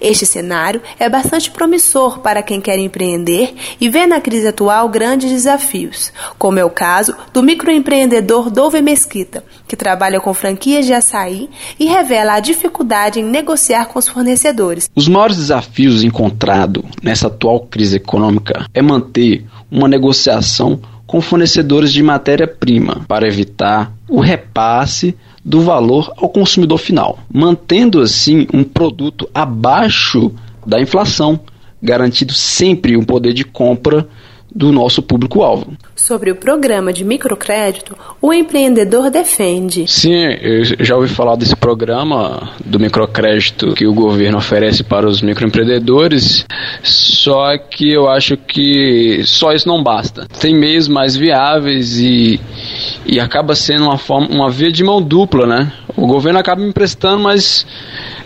Este 0.00 0.26
cenário 0.26 0.82
é 0.98 1.08
bastante 1.08 1.52
promissor 1.52 2.18
para 2.18 2.42
quem 2.42 2.60
quer 2.60 2.80
empreender 2.80 3.54
e 3.80 3.88
vê 3.88 4.06
na 4.06 4.20
crise 4.20 4.48
atual 4.48 4.88
grandes 4.88 5.30
desafios, 5.30 6.12
como 6.36 6.58
é 6.58 6.64
o 6.64 6.70
caso 6.70 7.14
do 7.32 7.44
microempreendedor 7.44 8.50
Dove 8.50 8.82
Mesquita, 8.82 9.44
que 9.68 9.76
trabalha 9.76 10.20
com 10.20 10.34
franquias 10.34 10.84
de 10.84 10.92
açaí 10.92 11.48
e 11.78 11.86
revela 11.86 12.34
a 12.34 12.40
dificuldade 12.40 13.20
em 13.20 13.24
negociar 13.24 13.86
com 13.86 14.00
os 14.00 14.08
fornecedores. 14.08 14.90
Os 14.96 15.06
maiores 15.06 15.36
desafios 15.36 16.02
encontrados 16.02 16.82
nessa 17.00 17.28
atual 17.28 17.60
crise 17.60 17.98
econômica 17.98 18.66
é 18.74 18.82
manter 18.82 19.46
uma 19.70 19.86
negociação 19.86 20.80
com 21.10 21.20
fornecedores 21.20 21.92
de 21.92 22.04
matéria-prima 22.04 23.04
para 23.08 23.26
evitar 23.26 23.92
o 24.08 24.20
repasse 24.20 25.16
do 25.44 25.60
valor 25.60 26.12
ao 26.16 26.28
consumidor 26.28 26.78
final, 26.78 27.18
mantendo 27.28 28.00
assim 28.00 28.46
um 28.54 28.62
produto 28.62 29.28
abaixo 29.34 30.32
da 30.64 30.80
inflação, 30.80 31.40
garantindo 31.82 32.32
sempre 32.32 32.96
um 32.96 33.02
poder 33.02 33.32
de 33.32 33.44
compra 33.44 34.06
do 34.54 34.72
nosso 34.72 35.02
público-alvo. 35.02 35.72
Sobre 35.94 36.30
o 36.30 36.36
programa 36.36 36.92
de 36.92 37.04
microcrédito, 37.04 37.96
o 38.20 38.32
empreendedor 38.32 39.10
defende. 39.10 39.86
Sim, 39.86 40.24
eu 40.40 40.64
já 40.64 40.96
ouvi 40.96 41.08
falar 41.08 41.36
desse 41.36 41.54
programa 41.54 42.50
do 42.64 42.80
microcrédito 42.80 43.74
que 43.74 43.86
o 43.86 43.94
governo 43.94 44.38
oferece 44.38 44.82
para 44.82 45.06
os 45.08 45.22
microempreendedores, 45.22 46.46
só 46.82 47.56
que 47.58 47.92
eu 47.92 48.08
acho 48.08 48.36
que 48.36 49.22
só 49.24 49.52
isso 49.52 49.68
não 49.68 49.82
basta. 49.82 50.26
Tem 50.40 50.54
meios 50.54 50.88
mais 50.88 51.16
viáveis 51.16 51.98
e, 51.98 52.40
e 53.06 53.20
acaba 53.20 53.54
sendo 53.54 53.84
uma, 53.84 53.98
forma, 53.98 54.28
uma 54.28 54.50
via 54.50 54.72
de 54.72 54.82
mão 54.82 55.00
dupla, 55.00 55.46
né? 55.46 55.72
O 55.96 56.06
governo 56.06 56.38
acaba 56.38 56.60
me 56.62 56.68
emprestando, 56.68 57.22
mas 57.22 57.66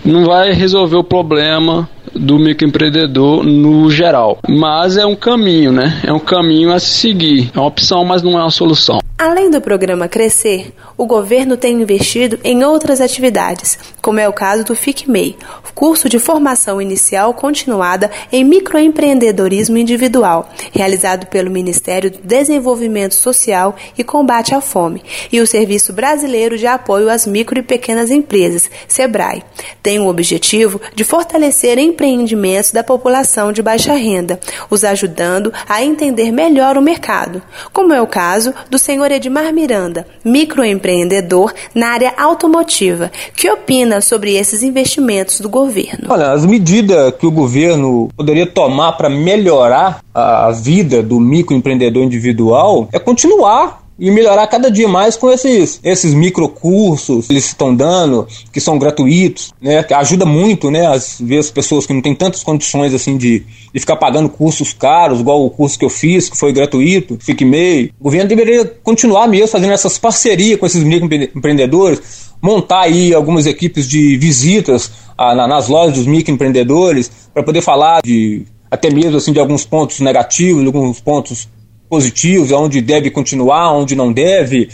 não 0.05 0.25
vai 0.25 0.53
resolver 0.53 0.97
o 0.97 1.05
problema 1.05 1.89
do 2.15 2.39
microempreendedor 2.39 3.45
no 3.45 3.91
geral. 3.91 4.39
Mas 4.49 4.97
é 4.97 5.05
um 5.05 5.17
caminho, 5.17 5.73
né? 5.73 6.01
É 6.05 6.13
um 6.13 6.19
caminho 6.19 6.73
a 6.73 6.79
se 6.79 6.95
seguir. 6.95 7.51
É 7.55 7.59
uma 7.59 7.67
opção, 7.67 8.05
mas 8.05 8.23
não 8.23 8.39
é 8.39 8.43
uma 8.43 8.51
solução. 8.51 9.04
Além 9.17 9.49
do 9.49 9.61
programa 9.61 10.09
Crescer, 10.09 10.73
o 10.97 11.07
governo 11.07 11.57
tem 11.57 11.81
investido 11.81 12.39
em 12.43 12.65
outras 12.65 13.01
atividades, 13.01 13.79
como 14.03 14.19
é 14.19 14.29
o 14.29 14.33
caso 14.33 14.65
do 14.65 14.75
FICMEI, 14.75 15.37
curso 15.75 16.09
de 16.09 16.19
formação 16.19 16.81
inicial 16.81 17.35
continuada 17.35 18.11
em 18.33 18.45
microempreendedorismo 18.45 19.77
individual, 19.77 20.49
realizado 20.73 21.27
pelo 21.27 21.51
Ministério 21.51 22.11
do 22.11 22.19
Desenvolvimento 22.19 23.15
Social 23.15 23.75
e 23.99 24.05
Combate 24.05 24.55
à 24.55 24.61
Fome, 24.61 25.03
e 25.33 25.41
o 25.41 25.47
Serviço 25.47 25.93
Brasileiro 25.93 26.57
de 26.57 26.67
Apoio 26.67 27.11
às 27.11 27.27
Micro 27.27 27.59
e 27.59 27.63
Pequenas 27.63 28.11
Empresas, 28.11 28.71
SEBRAE. 28.87 29.43
Tem 29.83 29.99
o 29.99 30.07
objetivo 30.07 30.81
de 30.95 31.05
fortalecer 31.05 31.79
empreendimentos 31.79 32.73
da 32.73 32.85
população 32.85 33.53
de 33.53 33.63
baixa 33.63 33.95
renda, 33.95 34.39
os 34.71 34.85
ajudando 34.85 35.53
a 35.69 35.83
entender 35.83 36.31
melhor 36.31 36.77
o 36.77 36.83
mercado, 36.83 37.43
como 37.73 37.93
é 37.93 38.01
o 38.01 38.07
caso 38.07 38.55
do 38.71 38.79
senhor 38.79 39.04
senhor 39.05 39.13
Edmar 39.13 39.53
Miranda, 39.53 40.07
microempreendedor 40.25 41.53
na 41.75 41.89
área 41.89 42.15
automotiva, 42.17 43.11
que 43.37 43.51
opina 43.51 44.01
sobre 44.01 44.35
esses 44.35 44.63
investimentos 44.63 45.41
do 45.41 45.49
governo. 45.49 46.09
Olha, 46.09 46.33
as 46.33 46.47
medidas 46.47 47.13
que 47.19 47.27
o 47.27 47.31
governo 47.31 48.09
poderia 48.17 48.47
tomar 48.47 48.93
para 48.93 49.11
melhorar 49.11 50.01
a 50.15 50.51
vida 50.51 51.03
do 51.03 51.21
microempreendedor 51.21 52.03
individual 52.03 52.89
é 52.93 52.99
continuar 52.99 53.84
e 53.99 54.11
melhorar 54.11 54.47
cada 54.49 54.71
dia 54.71 54.89
mais 54.89 55.17
com 55.17 55.31
esses, 55.31 55.81
esses 55.85 56.13
microcursos 56.15 57.27
que 57.27 57.33
eles 57.33 57.47
estão 57.47 57.75
dando, 57.75 58.27
que 58.53 58.61
são 58.61 58.79
gratuitos, 58.79 59.53
né? 59.61 59.83
Que 59.83 59.95
ajuda 59.95 60.27
muito, 60.27 60.71
né? 60.71 60.87
Às 60.87 61.21
vezes 61.21 61.51
pessoas 61.51 61.87
que 61.87 61.93
não 61.93 62.03
têm 62.03 62.15
tantas 62.15 62.43
condições 62.43 62.93
assim 62.93 63.17
de, 63.17 63.45
de 63.73 63.81
ficar 63.81 63.97
pagando 63.97 64.29
cursos 64.29 64.73
caros, 64.73 65.21
igual 65.21 65.45
o 65.45 65.51
curso 65.51 65.79
que 65.79 65.85
eu 65.85 65.91
fiz, 65.91 66.29
que 66.29 66.37
foi 66.37 66.53
gratuito, 66.53 67.19
fique 67.21 67.45
meio. 67.45 67.91
O 68.01 68.05
governo 68.05 68.29
deveria 68.29 68.65
continuar 68.83 69.29
mesmo 69.29 69.49
fazendo 69.49 69.73
essas 69.73 69.97
parcerias 69.97 70.59
com 70.59 70.67
esses 70.67 70.83
microempreendedores, 70.83 72.33
montar 72.43 72.83
aí 72.83 73.15
algumas 73.15 73.47
equipes 73.47 73.89
de 73.89 74.17
visitas 74.17 74.91
ah, 75.17 75.47
nas 75.47 75.69
lojas 75.69 75.95
dos 75.95 76.07
microempreendedores 76.07 77.11
para 77.33 77.43
poder 77.43 77.63
falar 77.63 78.03
de 78.03 78.45
até 78.71 78.91
mesmo 78.91 79.17
assim 79.17 79.33
de 79.33 79.39
alguns 79.39 79.65
pontos 79.65 80.01
negativos, 80.01 80.67
alguns 80.67 81.01
pontos 81.01 81.49
positivos, 81.89 82.53
onde 82.53 82.81
deve 82.81 83.11
continuar, 83.11 83.73
onde 83.73 83.95
não 83.95 84.13
deve. 84.13 84.69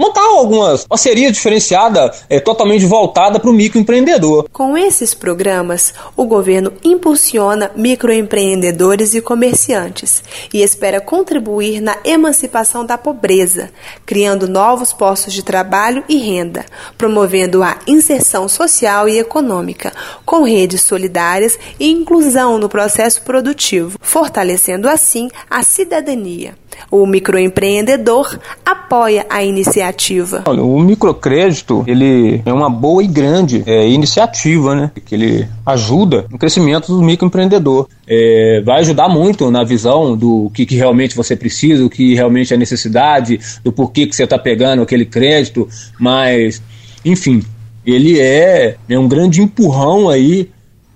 Montar 0.00 0.22
algumas 0.22 0.86
parcerias 0.86 1.30
diferenciadas, 1.34 2.24
é, 2.30 2.40
totalmente 2.40 2.86
voltada 2.86 3.38
para 3.38 3.50
o 3.50 3.52
microempreendedor. 3.52 4.48
Com 4.50 4.74
esses 4.74 5.12
programas, 5.12 5.92
o 6.16 6.24
governo 6.24 6.72
impulsiona 6.82 7.70
microempreendedores 7.76 9.12
e 9.12 9.20
comerciantes 9.20 10.24
e 10.54 10.62
espera 10.62 11.02
contribuir 11.02 11.82
na 11.82 11.98
emancipação 12.02 12.82
da 12.82 12.96
pobreza, 12.96 13.68
criando 14.06 14.48
novos 14.48 14.90
postos 14.90 15.34
de 15.34 15.42
trabalho 15.42 16.02
e 16.08 16.16
renda, 16.16 16.64
promovendo 16.96 17.62
a 17.62 17.76
inserção 17.86 18.48
social 18.48 19.06
e 19.06 19.18
econômica, 19.18 19.92
com 20.24 20.44
redes 20.44 20.80
solidárias 20.80 21.58
e 21.78 21.90
inclusão 21.90 22.56
no 22.56 22.70
processo 22.70 23.20
produtivo, 23.20 23.98
fortalecendo 24.00 24.88
assim 24.88 25.28
a 25.50 25.62
cidadania. 25.62 26.59
O 26.90 27.06
microempreendedor 27.06 28.38
apoia 28.64 29.24
a 29.28 29.44
iniciativa. 29.44 30.42
Olha, 30.46 30.62
o 30.62 30.80
microcrédito 30.80 31.84
ele 31.86 32.42
é 32.44 32.52
uma 32.52 32.68
boa 32.68 33.02
e 33.02 33.06
grande 33.06 33.62
é, 33.66 33.88
iniciativa, 33.88 34.74
né? 34.74 34.90
Que 35.04 35.14
ele 35.14 35.48
ajuda 35.64 36.26
no 36.30 36.38
crescimento 36.38 36.88
do 36.88 37.02
microempreendedor. 37.02 37.88
É, 38.06 38.62
vai 38.64 38.80
ajudar 38.80 39.08
muito 39.08 39.50
na 39.50 39.62
visão 39.62 40.16
do 40.16 40.50
que, 40.52 40.66
que, 40.66 40.74
realmente 40.76 41.16
você 41.16 41.36
precisa, 41.36 41.84
o 41.84 41.90
que 41.90 42.14
realmente 42.14 42.52
é 42.52 42.56
necessidade, 42.56 43.38
do 43.62 43.72
porquê 43.72 44.06
que 44.06 44.16
você 44.16 44.24
está 44.24 44.38
pegando 44.38 44.82
aquele 44.82 45.04
crédito, 45.04 45.68
mas, 45.98 46.60
enfim, 47.04 47.42
ele 47.86 48.18
é, 48.18 48.76
é 48.88 48.98
um 48.98 49.06
grande 49.06 49.40
empurrão 49.40 50.08
aí 50.08 50.50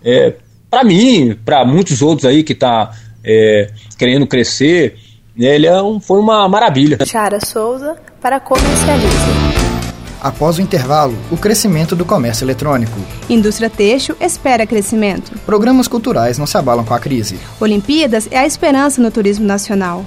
é, 0.05 0.35
para 0.71 0.85
mim, 0.85 1.37
para 1.45 1.65
muitos 1.65 2.03
outros 2.03 2.27
aí 2.27 2.43
que 2.43 2.53
está 2.53 2.93
é, 3.25 3.71
querendo 3.97 4.27
crescer 4.27 4.97
ele 5.37 5.67
é 5.67 5.83
um, 5.83 5.99
foi 5.99 6.19
uma 6.21 6.49
maravilha. 6.49 6.99
Chara 7.05 7.45
Souza 7.45 7.97
para 8.21 8.39
Comercialize. 8.39 9.65
Após 10.23 10.57
o 10.57 10.63
intervalo, 10.63 11.15
o 11.31 11.37
crescimento 11.37 11.95
do 11.95 12.05
comércio 12.05 12.45
eletrônico. 12.45 12.99
Indústria 13.29 13.69
têxtil 13.69 14.17
espera 14.21 14.67
crescimento. 14.67 15.39
Programas 15.45 15.87
culturais 15.87 16.39
não 16.39 16.47
se 16.47 16.57
abalam 16.57 16.85
com 16.85 16.95
a 16.95 16.99
crise. 16.99 17.39
Olimpíadas 17.61 18.27
é 18.31 18.39
a 18.39 18.47
esperança 18.47 19.03
no 19.03 19.11
turismo 19.11 19.45
nacional. 19.45 20.05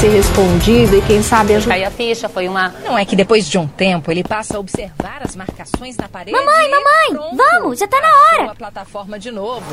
Ser 0.00 0.08
respondido 0.08 0.96
e 0.96 1.02
quem 1.02 1.22
sabe 1.22 1.54
ajudar. 1.56 1.74
Aí 1.74 1.84
a 1.84 1.90
ficha 1.90 2.26
foi 2.26 2.48
uma. 2.48 2.72
Não 2.82 2.96
é 2.96 3.04
que 3.04 3.14
depois 3.14 3.46
de 3.46 3.58
um 3.58 3.66
tempo 3.66 4.10
ele 4.10 4.24
passa 4.24 4.56
a 4.56 4.60
observar 4.60 5.20
as 5.22 5.36
marcações 5.36 5.94
na 5.98 6.08
parede. 6.08 6.32
Mamãe, 6.32 6.70
mamãe, 6.70 7.10
pronto, 7.10 7.36
vamos, 7.36 7.78
já 7.78 7.86
tá 7.86 8.00
na 8.00 8.08
hora. 8.08 8.52
A 8.52 8.54
plataforma 8.54 9.18
de 9.18 9.30
novo. 9.30 9.66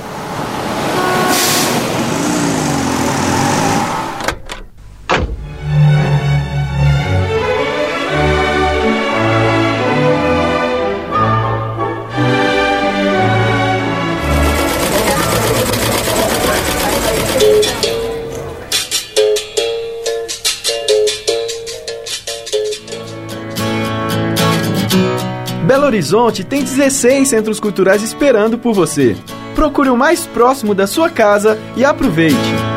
Horizonte 25.88 26.44
tem 26.44 26.62
16 26.64 27.30
centros 27.30 27.60
culturais 27.60 28.04
esperando 28.04 28.58
por 28.58 28.74
você. 28.74 29.16
Procure 29.56 29.90
o 29.90 29.98
mais 29.98 30.26
próximo 30.28 30.76
da 30.76 30.86
sua 30.86 31.10
casa 31.10 31.58
e 31.78 31.86
aproveite. 31.86 32.77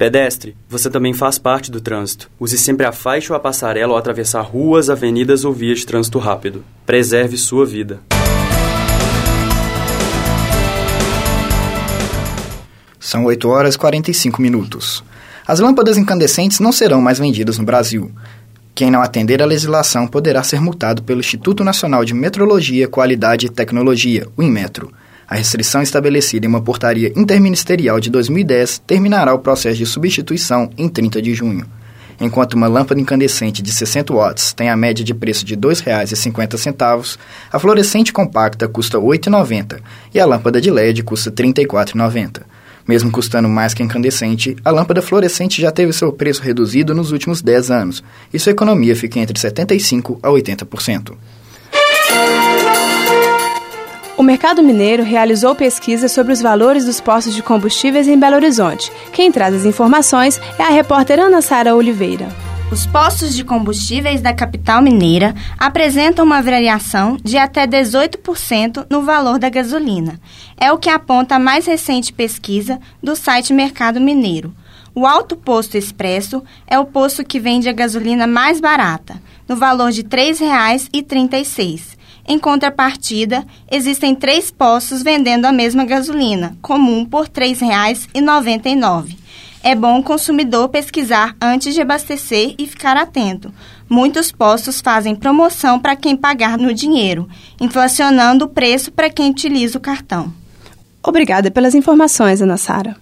Pedestre, 0.00 0.56
você 0.66 0.88
também 0.88 1.12
faz 1.12 1.38
parte 1.38 1.70
do 1.70 1.78
trânsito. 1.78 2.30
Use 2.40 2.56
sempre 2.56 2.86
a 2.86 2.90
faixa 2.90 3.34
ou 3.34 3.36
a 3.36 3.38
passarela 3.38 3.92
ao 3.92 3.98
atravessar 3.98 4.40
ruas, 4.40 4.88
avenidas 4.88 5.44
ou 5.44 5.52
vias 5.52 5.80
de 5.80 5.86
trânsito 5.86 6.18
rápido. 6.18 6.64
Preserve 6.86 7.36
sua 7.36 7.66
vida. 7.66 8.00
São 12.98 13.26
8 13.26 13.46
horas 13.46 13.74
e 13.74 13.78
45 13.78 14.40
minutos. 14.40 15.04
As 15.46 15.60
lâmpadas 15.60 15.98
incandescentes 15.98 16.60
não 16.60 16.72
serão 16.72 17.02
mais 17.02 17.18
vendidas 17.18 17.58
no 17.58 17.66
Brasil. 17.66 18.10
Quem 18.74 18.90
não 18.90 19.02
atender 19.02 19.42
à 19.42 19.44
legislação 19.44 20.06
poderá 20.06 20.42
ser 20.42 20.62
multado 20.62 21.02
pelo 21.02 21.20
Instituto 21.20 21.62
Nacional 21.62 22.06
de 22.06 22.14
Metrologia, 22.14 22.88
Qualidade 22.88 23.44
e 23.44 23.50
Tecnologia, 23.50 24.26
o 24.34 24.42
INMETRO. 24.42 24.94
A 25.30 25.36
restrição 25.36 25.80
estabelecida 25.80 26.44
em 26.44 26.48
uma 26.48 26.60
portaria 26.60 27.12
interministerial 27.14 28.00
de 28.00 28.10
2010 28.10 28.82
terminará 28.84 29.32
o 29.32 29.38
processo 29.38 29.78
de 29.78 29.86
substituição 29.86 30.68
em 30.76 30.88
30 30.88 31.22
de 31.22 31.32
junho. 31.34 31.64
Enquanto 32.20 32.54
uma 32.54 32.66
lâmpada 32.66 33.00
incandescente 33.00 33.62
de 33.62 33.72
60 33.72 34.12
watts 34.12 34.52
tem 34.52 34.68
a 34.68 34.76
média 34.76 35.04
de 35.04 35.14
preço 35.14 35.44
de 35.44 35.54
R$ 35.54 35.60
2,50, 35.60 37.16
a 37.52 37.58
fluorescente 37.60 38.12
compacta 38.12 38.66
custa 38.66 38.98
R$ 38.98 39.04
8,90 39.04 39.80
e 40.12 40.18
a 40.18 40.26
lâmpada 40.26 40.60
de 40.60 40.68
LED 40.68 41.04
custa 41.04 41.30
R$ 41.30 41.36
34,90. 41.36 42.42
Mesmo 42.88 43.12
custando 43.12 43.48
mais 43.48 43.72
que 43.72 43.84
a 43.84 43.86
incandescente, 43.86 44.56
a 44.64 44.70
lâmpada 44.72 45.00
fluorescente 45.00 45.62
já 45.62 45.70
teve 45.70 45.92
seu 45.92 46.12
preço 46.12 46.42
reduzido 46.42 46.92
nos 46.92 47.12
últimos 47.12 47.40
10 47.40 47.70
anos 47.70 48.02
e 48.34 48.38
sua 48.40 48.50
economia 48.50 48.96
fica 48.96 49.20
entre 49.20 49.38
75% 49.38 50.18
a 50.20 50.28
80%. 50.28 51.12
O 54.20 54.22
Mercado 54.22 54.62
Mineiro 54.62 55.02
realizou 55.02 55.54
pesquisa 55.54 56.06
sobre 56.06 56.34
os 56.34 56.42
valores 56.42 56.84
dos 56.84 57.00
postos 57.00 57.34
de 57.34 57.42
combustíveis 57.42 58.06
em 58.06 58.18
Belo 58.18 58.36
Horizonte. 58.36 58.92
Quem 59.14 59.32
traz 59.32 59.54
as 59.54 59.64
informações 59.64 60.38
é 60.58 60.62
a 60.62 60.68
repórter 60.68 61.18
Ana 61.18 61.40
Sara 61.40 61.74
Oliveira. 61.74 62.28
Os 62.70 62.84
postos 62.84 63.34
de 63.34 63.42
combustíveis 63.42 64.20
da 64.20 64.34
capital 64.34 64.82
mineira 64.82 65.34
apresentam 65.58 66.26
uma 66.26 66.42
variação 66.42 67.16
de 67.24 67.38
até 67.38 67.66
18% 67.66 68.84
no 68.90 69.00
valor 69.00 69.38
da 69.38 69.48
gasolina. 69.48 70.20
É 70.54 70.70
o 70.70 70.76
que 70.76 70.90
aponta 70.90 71.36
a 71.36 71.38
mais 71.38 71.64
recente 71.64 72.12
pesquisa 72.12 72.78
do 73.02 73.16
site 73.16 73.54
Mercado 73.54 73.98
Mineiro. 74.02 74.54
O 74.94 75.06
Alto 75.06 75.34
Posto 75.34 75.78
Expresso 75.78 76.44
é 76.66 76.78
o 76.78 76.84
posto 76.84 77.24
que 77.24 77.40
vende 77.40 77.70
a 77.70 77.72
gasolina 77.72 78.26
mais 78.26 78.60
barata, 78.60 79.14
no 79.48 79.56
valor 79.56 79.90
de 79.90 80.02
R$ 80.02 80.08
3,36 80.08 81.98
em 82.30 82.38
contrapartida, 82.38 83.44
existem 83.68 84.14
três 84.14 84.52
postos 84.52 85.02
vendendo 85.02 85.46
a 85.46 85.52
mesma 85.52 85.84
gasolina, 85.84 86.56
comum 86.62 87.04
por 87.04 87.24
R$ 87.24 87.30
3,99. 87.30 89.16
É 89.64 89.74
bom 89.74 89.98
o 89.98 90.02
consumidor 90.04 90.68
pesquisar 90.68 91.34
antes 91.42 91.74
de 91.74 91.80
abastecer 91.80 92.54
e 92.56 92.68
ficar 92.68 92.96
atento. 92.96 93.52
Muitos 93.88 94.30
postos 94.30 94.80
fazem 94.80 95.16
promoção 95.16 95.80
para 95.80 95.96
quem 95.96 96.16
pagar 96.16 96.56
no 96.56 96.72
dinheiro, 96.72 97.28
inflacionando 97.60 98.44
o 98.44 98.48
preço 98.48 98.92
para 98.92 99.10
quem 99.10 99.28
utiliza 99.28 99.76
o 99.76 99.80
cartão. 99.80 100.32
Obrigada 101.02 101.50
pelas 101.50 101.74
informações, 101.74 102.40
Ana 102.40 102.56
Sara. 102.56 102.94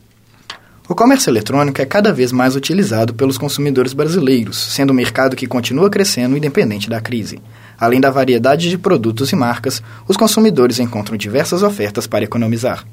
O 0.90 0.94
comércio 0.94 1.28
eletrônico 1.28 1.82
é 1.82 1.84
cada 1.84 2.14
vez 2.14 2.32
mais 2.32 2.56
utilizado 2.56 3.12
pelos 3.12 3.36
consumidores 3.36 3.92
brasileiros, 3.92 4.56
sendo 4.56 4.90
um 4.90 4.96
mercado 4.96 5.36
que 5.36 5.46
continua 5.46 5.90
crescendo 5.90 6.34
independente 6.34 6.88
da 6.88 6.98
crise. 6.98 7.42
Além 7.78 8.00
da 8.00 8.10
variedade 8.10 8.70
de 8.70 8.78
produtos 8.78 9.30
e 9.30 9.36
marcas, 9.36 9.82
os 10.08 10.16
consumidores 10.16 10.78
encontram 10.78 11.18
diversas 11.18 11.62
ofertas 11.62 12.06
para 12.06 12.24
economizar. 12.24 12.86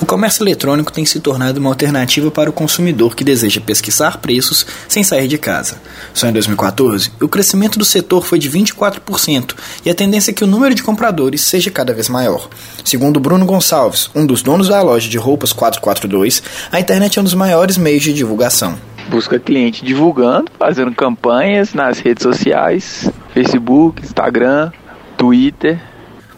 O 0.00 0.06
comércio 0.06 0.42
eletrônico 0.42 0.92
tem 0.92 1.04
se 1.04 1.20
tornado 1.20 1.58
uma 1.58 1.70
alternativa 1.70 2.30
para 2.30 2.50
o 2.50 2.52
consumidor 2.52 3.16
que 3.16 3.24
deseja 3.24 3.60
pesquisar 3.60 4.18
preços 4.18 4.66
sem 4.88 5.02
sair 5.02 5.26
de 5.26 5.38
casa. 5.38 5.80
Só 6.12 6.28
em 6.28 6.32
2014, 6.32 7.12
o 7.20 7.28
crescimento 7.28 7.78
do 7.78 7.84
setor 7.84 8.24
foi 8.24 8.38
de 8.38 8.50
24% 8.50 9.54
e 9.84 9.90
a 9.90 9.94
tendência 9.94 10.30
é 10.30 10.34
que 10.34 10.44
o 10.44 10.46
número 10.46 10.74
de 10.74 10.82
compradores 10.82 11.40
seja 11.40 11.70
cada 11.70 11.92
vez 11.92 12.08
maior. 12.08 12.48
Segundo 12.84 13.20
Bruno 13.20 13.46
Gonçalves, 13.46 14.10
um 14.14 14.26
dos 14.26 14.42
donos 14.42 14.68
da 14.68 14.80
loja 14.82 15.08
de 15.08 15.18
roupas 15.18 15.52
442, 15.52 16.42
a 16.70 16.80
internet 16.80 17.18
é 17.18 17.20
um 17.20 17.24
dos 17.24 17.34
maiores 17.34 17.76
meios 17.76 18.02
de 18.02 18.12
divulgação. 18.12 18.78
Busca 19.08 19.38
cliente 19.40 19.84
divulgando, 19.84 20.50
fazendo 20.58 20.94
campanhas 20.94 21.74
nas 21.74 21.98
redes 21.98 22.22
sociais, 22.22 23.10
Facebook, 23.34 24.02
Instagram, 24.02 24.70
Twitter. 25.16 25.89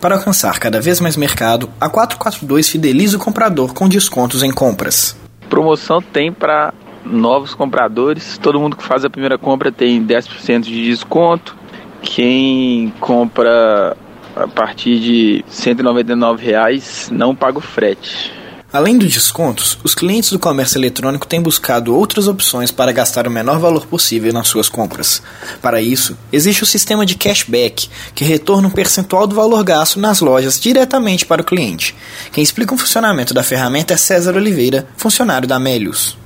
Para 0.02 0.16
alcançar 0.16 0.58
cada 0.58 0.80
vez 0.80 1.00
mais 1.00 1.16
mercado, 1.16 1.70
a 1.80 1.88
442 1.88 2.68
fideliza 2.68 3.16
o 3.16 3.20
comprador 3.20 3.72
com 3.72 3.88
descontos 3.88 4.42
em 4.42 4.50
compras. 4.50 5.16
Promoção 5.48 6.02
tem 6.02 6.32
para 6.32 6.74
novos 7.06 7.54
compradores. 7.54 8.36
Todo 8.36 8.58
mundo 8.58 8.76
que 8.76 8.82
faz 8.82 9.04
a 9.04 9.10
primeira 9.10 9.38
compra 9.38 9.70
tem 9.70 10.04
10% 10.04 10.62
de 10.62 10.86
desconto. 10.86 11.56
Quem 12.02 12.92
compra 12.98 13.96
a 14.34 14.48
partir 14.48 14.98
de 14.98 15.44
199 15.46 16.44
reais 16.44 17.08
não 17.12 17.32
paga 17.32 17.58
o 17.58 17.60
frete. 17.60 18.32
Além 18.72 18.96
dos 18.96 19.12
descontos, 19.12 19.76
os 19.84 19.94
clientes 19.94 20.30
do 20.30 20.38
comércio 20.38 20.78
eletrônico 20.78 21.26
têm 21.26 21.42
buscado 21.42 21.94
outras 21.94 22.26
opções 22.26 22.70
para 22.70 22.90
gastar 22.90 23.26
o 23.26 23.30
menor 23.30 23.58
valor 23.58 23.86
possível 23.86 24.32
nas 24.32 24.48
suas 24.48 24.66
compras. 24.66 25.22
Para 25.60 25.82
isso, 25.82 26.16
existe 26.32 26.62
o 26.62 26.66
sistema 26.66 27.04
de 27.04 27.14
cashback, 27.14 27.90
que 28.14 28.24
retorna 28.24 28.68
um 28.68 28.70
percentual 28.70 29.26
do 29.26 29.34
valor 29.34 29.62
gasto 29.62 30.00
nas 30.00 30.20
lojas 30.20 30.58
diretamente 30.58 31.26
para 31.26 31.42
o 31.42 31.44
cliente. 31.44 31.94
Quem 32.32 32.42
explica 32.42 32.74
o 32.74 32.78
funcionamento 32.78 33.34
da 33.34 33.42
ferramenta 33.42 33.92
é 33.92 33.96
César 33.98 34.36
Oliveira, 34.36 34.88
funcionário 34.96 35.46
da 35.46 35.58
Melius. 35.58 36.21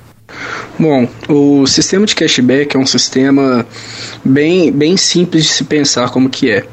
Bom, 0.79 1.07
o 1.27 1.65
sistema 1.65 2.05
de 2.05 2.13
cashback 2.13 2.75
é 2.75 2.79
um 2.79 2.85
sistema 2.85 3.65
bem, 4.23 4.71
bem 4.71 4.95
simples 4.95 5.45
de 5.45 5.49
se 5.49 5.63
pensar 5.63 6.09
como 6.11 6.29
que 6.29 6.51
é, 6.51 6.65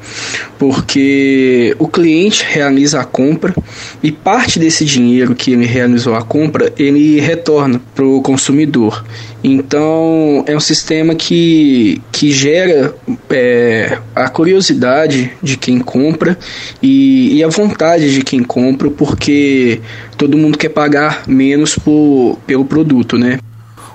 porque 0.59 1.75
o 1.79 1.87
cliente 1.87 2.45
realiza 2.47 2.99
a 2.99 3.05
compra 3.05 3.55
e 4.03 4.11
parte 4.11 4.59
desse 4.59 4.85
dinheiro 4.85 5.33
que 5.33 5.51
ele 5.51 5.65
realizou 5.65 6.15
a 6.15 6.21
compra 6.21 6.71
ele 6.77 7.19
retorna 7.19 7.81
para 7.95 8.05
o 8.05 8.21
consumidor. 8.21 9.03
Então 9.47 10.43
é 10.47 10.57
um 10.57 10.59
sistema 10.59 11.13
que, 11.13 12.01
que 12.11 12.31
gera 12.31 12.95
é, 13.29 13.99
a 14.15 14.27
curiosidade 14.27 15.33
de 15.39 15.55
quem 15.55 15.77
compra 15.77 16.35
e, 16.81 17.35
e 17.37 17.43
a 17.43 17.47
vontade 17.47 18.11
de 18.11 18.23
quem 18.23 18.43
compra, 18.43 18.89
porque 18.89 19.81
todo 20.17 20.35
mundo 20.35 20.57
quer 20.57 20.69
pagar 20.69 21.25
menos 21.27 21.77
por, 21.77 22.39
pelo 22.47 22.65
produto, 22.65 23.19
né? 23.19 23.37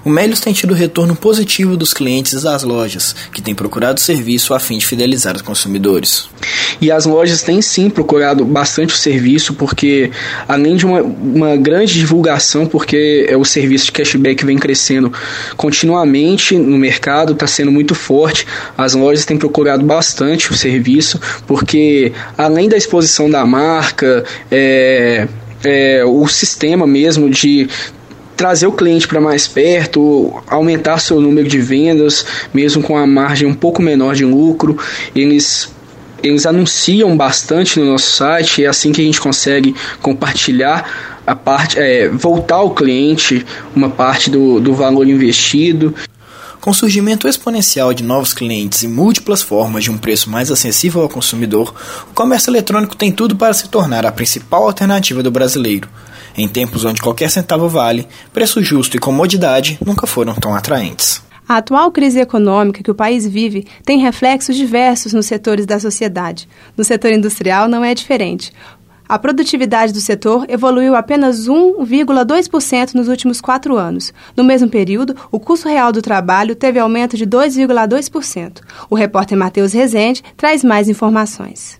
O 0.04 0.08
Melios 0.08 0.40
tem 0.40 0.52
tido 0.52 0.72
retorno 0.72 1.14
positivo 1.14 1.76
dos 1.76 1.92
clientes 1.92 2.42
das 2.42 2.62
lojas, 2.62 3.14
que 3.32 3.42
têm 3.42 3.54
procurado 3.54 3.98
o 3.98 4.00
serviço 4.00 4.54
a 4.54 4.60
fim 4.60 4.78
de 4.78 4.86
fidelizar 4.86 5.36
os 5.36 5.42
consumidores. 5.42 6.28
E 6.80 6.90
as 6.90 7.04
lojas 7.04 7.42
têm 7.42 7.60
sim 7.60 7.90
procurado 7.90 8.44
bastante 8.44 8.94
o 8.94 8.96
serviço, 8.96 9.52
porque 9.54 10.10
além 10.48 10.76
de 10.76 10.86
uma, 10.86 11.02
uma 11.02 11.56
grande 11.56 11.92
divulgação, 11.92 12.66
porque 12.66 13.26
é 13.28 13.36
o 13.36 13.44
serviço 13.44 13.86
de 13.86 13.92
cashback 13.92 14.44
vem 14.44 14.56
crescendo 14.56 15.12
continuamente 15.56 16.56
no 16.56 16.78
mercado, 16.78 17.34
está 17.34 17.46
sendo 17.46 17.70
muito 17.70 17.94
forte, 17.94 18.46
as 18.78 18.94
lojas 18.94 19.26
têm 19.26 19.36
procurado 19.36 19.84
bastante 19.84 20.50
o 20.50 20.54
serviço, 20.54 21.20
porque 21.46 22.12
além 22.38 22.68
da 22.68 22.76
exposição 22.76 23.28
da 23.28 23.44
marca, 23.44 24.24
é, 24.50 25.28
é, 25.62 26.04
o 26.04 26.26
sistema 26.26 26.86
mesmo 26.86 27.28
de 27.28 27.68
trazer 28.40 28.66
o 28.66 28.72
cliente 28.72 29.06
para 29.06 29.20
mais 29.20 29.46
perto, 29.46 30.42
aumentar 30.46 30.96
seu 30.98 31.20
número 31.20 31.46
de 31.46 31.58
vendas, 31.58 32.24
mesmo 32.54 32.82
com 32.82 32.96
a 32.96 33.06
margem 33.06 33.46
um 33.46 33.52
pouco 33.52 33.82
menor 33.82 34.14
de 34.14 34.24
lucro. 34.24 34.78
Eles 35.14 35.70
eles 36.22 36.46
anunciam 36.46 37.14
bastante 37.14 37.78
no 37.78 37.84
nosso 37.84 38.10
site, 38.12 38.64
é 38.64 38.66
assim 38.66 38.92
que 38.92 39.02
a 39.02 39.04
gente 39.04 39.20
consegue 39.20 39.74
compartilhar 40.00 41.20
a 41.26 41.36
parte, 41.36 41.78
é, 41.78 42.08
voltar 42.08 42.56
ao 42.56 42.70
cliente 42.70 43.44
uma 43.76 43.90
parte 43.90 44.30
do, 44.30 44.58
do 44.58 44.72
valor 44.72 45.06
investido. 45.06 45.94
Com 46.60 46.72
o 46.72 46.74
surgimento 46.74 47.26
exponencial 47.26 47.94
de 47.94 48.02
novos 48.02 48.34
clientes 48.34 48.82
e 48.82 48.88
múltiplas 48.88 49.40
formas 49.40 49.82
de 49.82 49.90
um 49.90 49.96
preço 49.96 50.28
mais 50.28 50.50
acessível 50.50 51.00
ao 51.00 51.08
consumidor, 51.08 51.74
o 52.10 52.14
comércio 52.14 52.50
eletrônico 52.50 52.94
tem 52.94 53.10
tudo 53.10 53.34
para 53.34 53.54
se 53.54 53.70
tornar 53.70 54.04
a 54.04 54.12
principal 54.12 54.64
alternativa 54.64 55.22
do 55.22 55.30
brasileiro. 55.30 55.88
Em 56.36 56.46
tempos 56.46 56.84
onde 56.84 57.00
qualquer 57.00 57.30
centavo 57.30 57.66
vale, 57.66 58.06
preço 58.30 58.62
justo 58.62 58.94
e 58.94 59.00
comodidade 59.00 59.78
nunca 59.84 60.06
foram 60.06 60.34
tão 60.34 60.54
atraentes. 60.54 61.22
A 61.48 61.56
atual 61.56 61.90
crise 61.90 62.20
econômica 62.20 62.82
que 62.82 62.90
o 62.90 62.94
país 62.94 63.26
vive 63.26 63.66
tem 63.84 63.98
reflexos 63.98 64.54
diversos 64.54 65.14
nos 65.14 65.26
setores 65.26 65.64
da 65.64 65.80
sociedade. 65.80 66.46
No 66.76 66.84
setor 66.84 67.10
industrial 67.10 67.68
não 67.68 67.82
é 67.82 67.94
diferente. 67.94 68.52
A 69.10 69.18
produtividade 69.18 69.92
do 69.92 70.00
setor 70.00 70.46
evoluiu 70.48 70.94
apenas 70.94 71.48
1,2% 71.48 72.94
nos 72.94 73.08
últimos 73.08 73.40
quatro 73.40 73.76
anos. 73.76 74.14
No 74.36 74.44
mesmo 74.44 74.68
período, 74.68 75.16
o 75.32 75.40
custo 75.40 75.68
real 75.68 75.90
do 75.90 76.00
trabalho 76.00 76.54
teve 76.54 76.78
aumento 76.78 77.16
de 77.16 77.26
2,2%. 77.26 78.60
O 78.88 78.94
repórter 78.94 79.36
Matheus 79.36 79.72
Rezende 79.72 80.22
traz 80.36 80.62
mais 80.62 80.88
informações. 80.88 81.76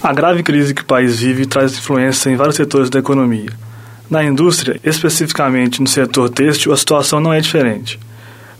A 0.00 0.12
grave 0.12 0.44
crise 0.44 0.72
que 0.72 0.82
o 0.82 0.86
país 0.86 1.18
vive 1.18 1.46
traz 1.46 1.76
influência 1.76 2.30
em 2.30 2.36
vários 2.36 2.54
setores 2.54 2.88
da 2.88 3.00
economia. 3.00 3.50
Na 4.08 4.22
indústria, 4.22 4.78
especificamente 4.84 5.80
no 5.80 5.88
setor 5.88 6.28
têxtil, 6.28 6.72
a 6.72 6.76
situação 6.76 7.18
não 7.18 7.32
é 7.32 7.40
diferente. 7.40 7.98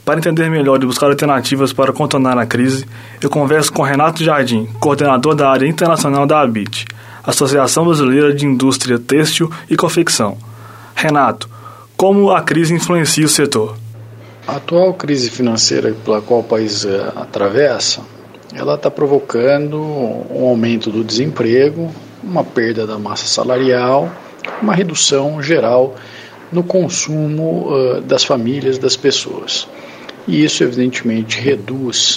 Para 0.07 0.21
entender 0.21 0.49
melhor 0.49 0.81
e 0.81 0.87
buscar 0.87 1.09
alternativas 1.09 1.73
para 1.73 1.93
contornar 1.93 2.39
a 2.39 2.47
crise, 2.47 2.87
eu 3.21 3.29
converso 3.29 3.73
com 3.73 3.83
Renato 3.83 4.23
Jardim, 4.23 4.67
coordenador 4.79 5.35
da 5.35 5.51
área 5.51 5.67
internacional 5.67 6.25
da 6.25 6.41
ABIT, 6.43 6.87
Associação 7.25 7.85
Brasileira 7.85 8.33
de 8.33 8.47
Indústria 8.47 9.01
Têxtil 9.01 9.51
e 9.69 9.77
Confecção. 9.77 10.39
Renato, 10.95 11.51
como 11.97 12.31
a 12.31 12.41
crise 12.41 12.73
influencia 12.73 13.27
o 13.27 13.29
setor? 13.29 13.77
A 14.47 14.59
atual 14.59 14.95
crise 14.95 15.29
financeira 15.29 15.93
pela 16.05 16.23
qual 16.23 16.39
o 16.39 16.45
país 16.45 16.85
uh, 16.85 17.13
atravessa, 17.17 18.01
ela 18.55 18.77
está 18.77 18.89
provocando 18.89 19.77
um 19.77 20.47
aumento 20.47 20.89
do 20.89 21.03
desemprego, 21.03 21.91
uma 22.23 22.45
perda 22.45 22.87
da 22.87 22.97
massa 22.97 23.27
salarial, 23.27 24.09
uma 24.63 24.73
redução 24.73 25.43
geral 25.43 25.97
no 26.53 26.63
consumo 26.63 27.73
uh, 27.73 28.01
das 28.03 28.23
famílias, 28.23 28.79
das 28.79 28.97
pessoas. 28.97 29.67
E 30.27 30.45
isso, 30.45 30.63
evidentemente, 30.63 31.41
reduz 31.41 32.17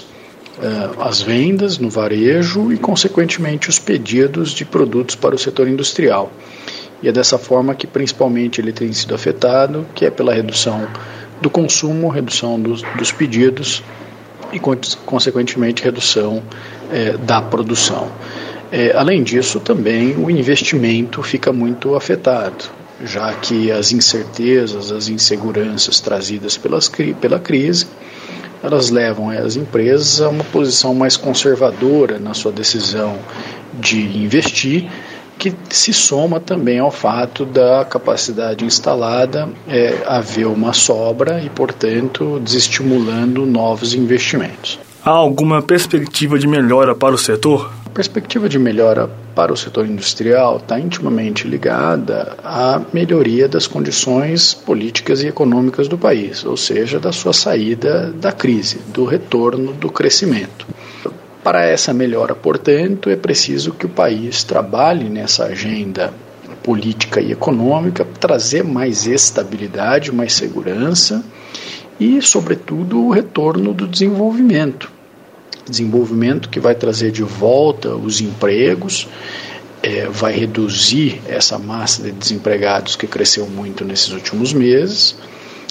uh, 0.57 1.01
as 1.01 1.21
vendas 1.21 1.77
no 1.77 1.89
varejo 1.89 2.71
e, 2.71 2.77
consequentemente, 2.77 3.69
os 3.69 3.77
pedidos 3.77 4.51
de 4.51 4.65
produtos 4.65 5.15
para 5.15 5.35
o 5.35 5.37
setor 5.37 5.67
industrial. 5.67 6.31
E 7.01 7.07
é 7.07 7.11
dessa 7.11 7.37
forma 7.37 7.75
que, 7.75 7.87
principalmente, 7.87 8.59
ele 8.59 8.73
tem 8.73 8.91
sido 8.91 9.13
afetado, 9.15 9.85
que 9.95 10.05
é 10.05 10.09
pela 10.09 10.33
redução 10.33 10.87
do 11.41 11.49
consumo, 11.49 12.09
redução 12.09 12.59
dos, 12.59 12.81
dos 12.97 13.11
pedidos 13.11 13.83
e, 14.51 14.59
consequentemente, 14.59 15.83
redução 15.83 16.43
é, 16.91 17.15
da 17.17 17.41
produção. 17.41 18.11
É, 18.71 18.91
além 18.95 19.23
disso, 19.23 19.59
também 19.59 20.15
o 20.15 20.29
investimento 20.29 21.23
fica 21.23 21.51
muito 21.51 21.95
afetado, 21.95 22.65
já 23.03 23.33
que 23.33 23.71
as 23.71 23.91
incertezas, 23.91 24.91
as 24.91 25.07
inseguranças 25.07 25.99
trazidas 25.99 26.57
pelas, 26.57 26.89
pela 27.19 27.39
crise, 27.39 27.87
elas 28.61 28.89
levam 28.89 29.29
as 29.29 29.55
empresas 29.55 30.21
a 30.21 30.29
uma 30.29 30.43
posição 30.43 30.93
mais 30.93 31.15
conservadora 31.15 32.19
na 32.19 32.33
sua 32.33 32.51
decisão 32.51 33.17
de 33.73 34.01
investir 34.17 34.89
que 35.37 35.53
se 35.69 35.93
soma 35.93 36.41
também 36.41 36.79
ao 36.79 36.91
fato 36.91 37.45
da 37.45 37.85
capacidade 37.85 38.65
instalada 38.65 39.47
é, 39.69 40.03
haver 40.05 40.45
uma 40.45 40.73
sobra 40.73 41.41
e, 41.41 41.49
portanto, 41.49 42.41
desestimulando 42.43 43.45
novos 43.45 43.93
investimentos. 43.93 44.77
Há 45.03 45.11
alguma 45.11 45.61
perspectiva 45.61 46.37
de 46.37 46.45
melhora 46.45 46.93
para 46.93 47.15
o 47.15 47.17
setor? 47.17 47.71
Perspectiva 47.99 48.47
de 48.47 48.57
melhora 48.57 49.09
para 49.35 49.51
o 49.51 49.57
setor 49.57 49.85
industrial 49.85 50.55
está 50.55 50.79
intimamente 50.79 51.45
ligada 51.45 52.37
à 52.41 52.81
melhoria 52.93 53.45
das 53.45 53.67
condições 53.67 54.53
políticas 54.53 55.21
e 55.21 55.27
econômicas 55.27 55.89
do 55.89 55.97
país, 55.97 56.45
ou 56.45 56.55
seja, 56.55 56.97
da 56.97 57.11
sua 57.11 57.33
saída 57.33 58.09
da 58.13 58.31
crise, 58.31 58.79
do 58.93 59.03
retorno 59.03 59.73
do 59.73 59.91
crescimento. 59.91 60.65
Para 61.43 61.65
essa 61.65 61.93
melhora, 61.93 62.33
portanto, 62.33 63.09
é 63.09 63.17
preciso 63.17 63.73
que 63.73 63.85
o 63.85 63.89
país 63.89 64.45
trabalhe 64.45 65.09
nessa 65.09 65.47
agenda 65.47 66.13
política 66.63 67.19
e 67.19 67.33
econômica, 67.33 68.07
trazer 68.17 68.63
mais 68.63 69.07
estabilidade, 69.07 70.09
mais 70.09 70.31
segurança 70.31 71.21
e, 71.99 72.21
sobretudo, 72.21 73.07
o 73.07 73.11
retorno 73.11 73.73
do 73.73 73.85
desenvolvimento. 73.85 74.98
Desenvolvimento 75.69 76.49
que 76.49 76.59
vai 76.59 76.75
trazer 76.75 77.11
de 77.11 77.23
volta 77.23 77.95
os 77.95 78.21
empregos, 78.21 79.07
é, 79.81 80.07
vai 80.07 80.33
reduzir 80.33 81.21
essa 81.27 81.57
massa 81.57 82.03
de 82.03 82.11
desempregados 82.11 82.95
que 82.95 83.07
cresceu 83.07 83.45
muito 83.47 83.85
nesses 83.85 84.09
últimos 84.09 84.53
meses, 84.53 85.15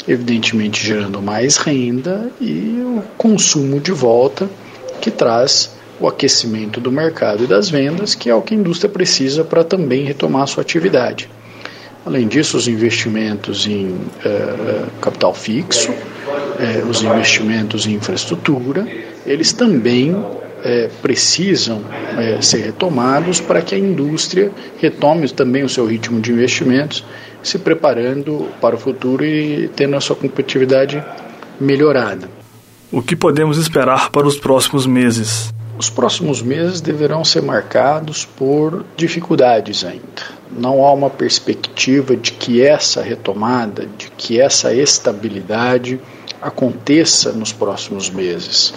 evidentemente 0.07 0.85
gerando 0.85 1.21
mais 1.21 1.57
renda 1.57 2.31
e 2.41 2.83
o 2.83 3.03
consumo 3.17 3.81
de 3.81 3.93
volta 3.93 4.49
que 5.01 5.11
traz 5.11 5.71
o 6.01 6.07
aquecimento 6.07 6.81
do 6.81 6.91
mercado 6.93 7.45
e 7.45 7.47
das 7.47 7.69
vendas, 7.69 8.15
que 8.15 8.31
é 8.31 8.35
o 8.35 8.41
que 8.41 8.55
a 8.55 8.57
indústria 8.57 8.89
precisa 8.89 9.45
para 9.45 9.65
também 9.65 10.05
retomar 10.05 10.43
a 10.43 10.47
sua 10.47 10.63
atividade. 10.63 11.29
Além 12.07 12.27
disso, 12.27 12.57
os 12.57 12.69
investimentos 12.69 13.67
em 13.67 13.89
uh, 13.89 14.87
capital 15.01 15.35
fixo, 15.35 15.91
uh, 15.91 16.89
os 16.89 17.03
investimentos 17.03 17.87
em 17.87 17.95
infraestrutura, 17.95 18.87
eles 19.29 19.53
também 19.53 20.13
uh, 20.15 20.35
precisam 21.03 21.83
ser 22.41 22.65
retomados 22.65 23.41
para 23.41 23.63
que 23.63 23.75
a 23.75 23.79
indústria 23.79 24.51
retome 24.79 25.29
também 25.29 25.63
o 25.63 25.69
seu 25.69 25.87
ritmo 25.87 26.21
de 26.21 26.33
investimentos, 26.33 27.05
se 27.43 27.59
preparando 27.59 28.49
para 28.61 28.75
o 28.75 28.79
futuro 28.79 29.25
e 29.25 29.69
tendo 29.69 29.95
a 29.97 30.01
sua 30.01 30.17
competitividade 30.17 31.03
melhorada. 31.61 32.29
O 32.91 33.03
que 33.03 33.15
podemos 33.15 33.59
esperar 33.59 34.11
para 34.11 34.27
os 34.27 34.39
próximos 34.39 34.87
meses? 34.87 35.53
Os 35.79 35.91
próximos 35.91 36.43
meses 36.43 36.81
deverão 36.81 37.25
ser 37.25 37.43
marcados 37.43 38.25
por 38.25 38.85
dificuldades 38.97 39.85
ainda. 39.85 40.25
Não 40.51 40.85
há 40.85 40.93
uma 40.93 41.11
perspectiva 41.11 42.17
de 42.17 42.33
que 42.33 42.63
essa 42.63 43.03
retomada, 43.03 43.87
de 43.97 44.11
que 44.17 44.41
essa 44.41 44.75
estabilidade 44.75 46.01
aconteça 46.41 47.31
nos 47.33 47.53
próximos 47.53 48.11
meses. 48.11 48.75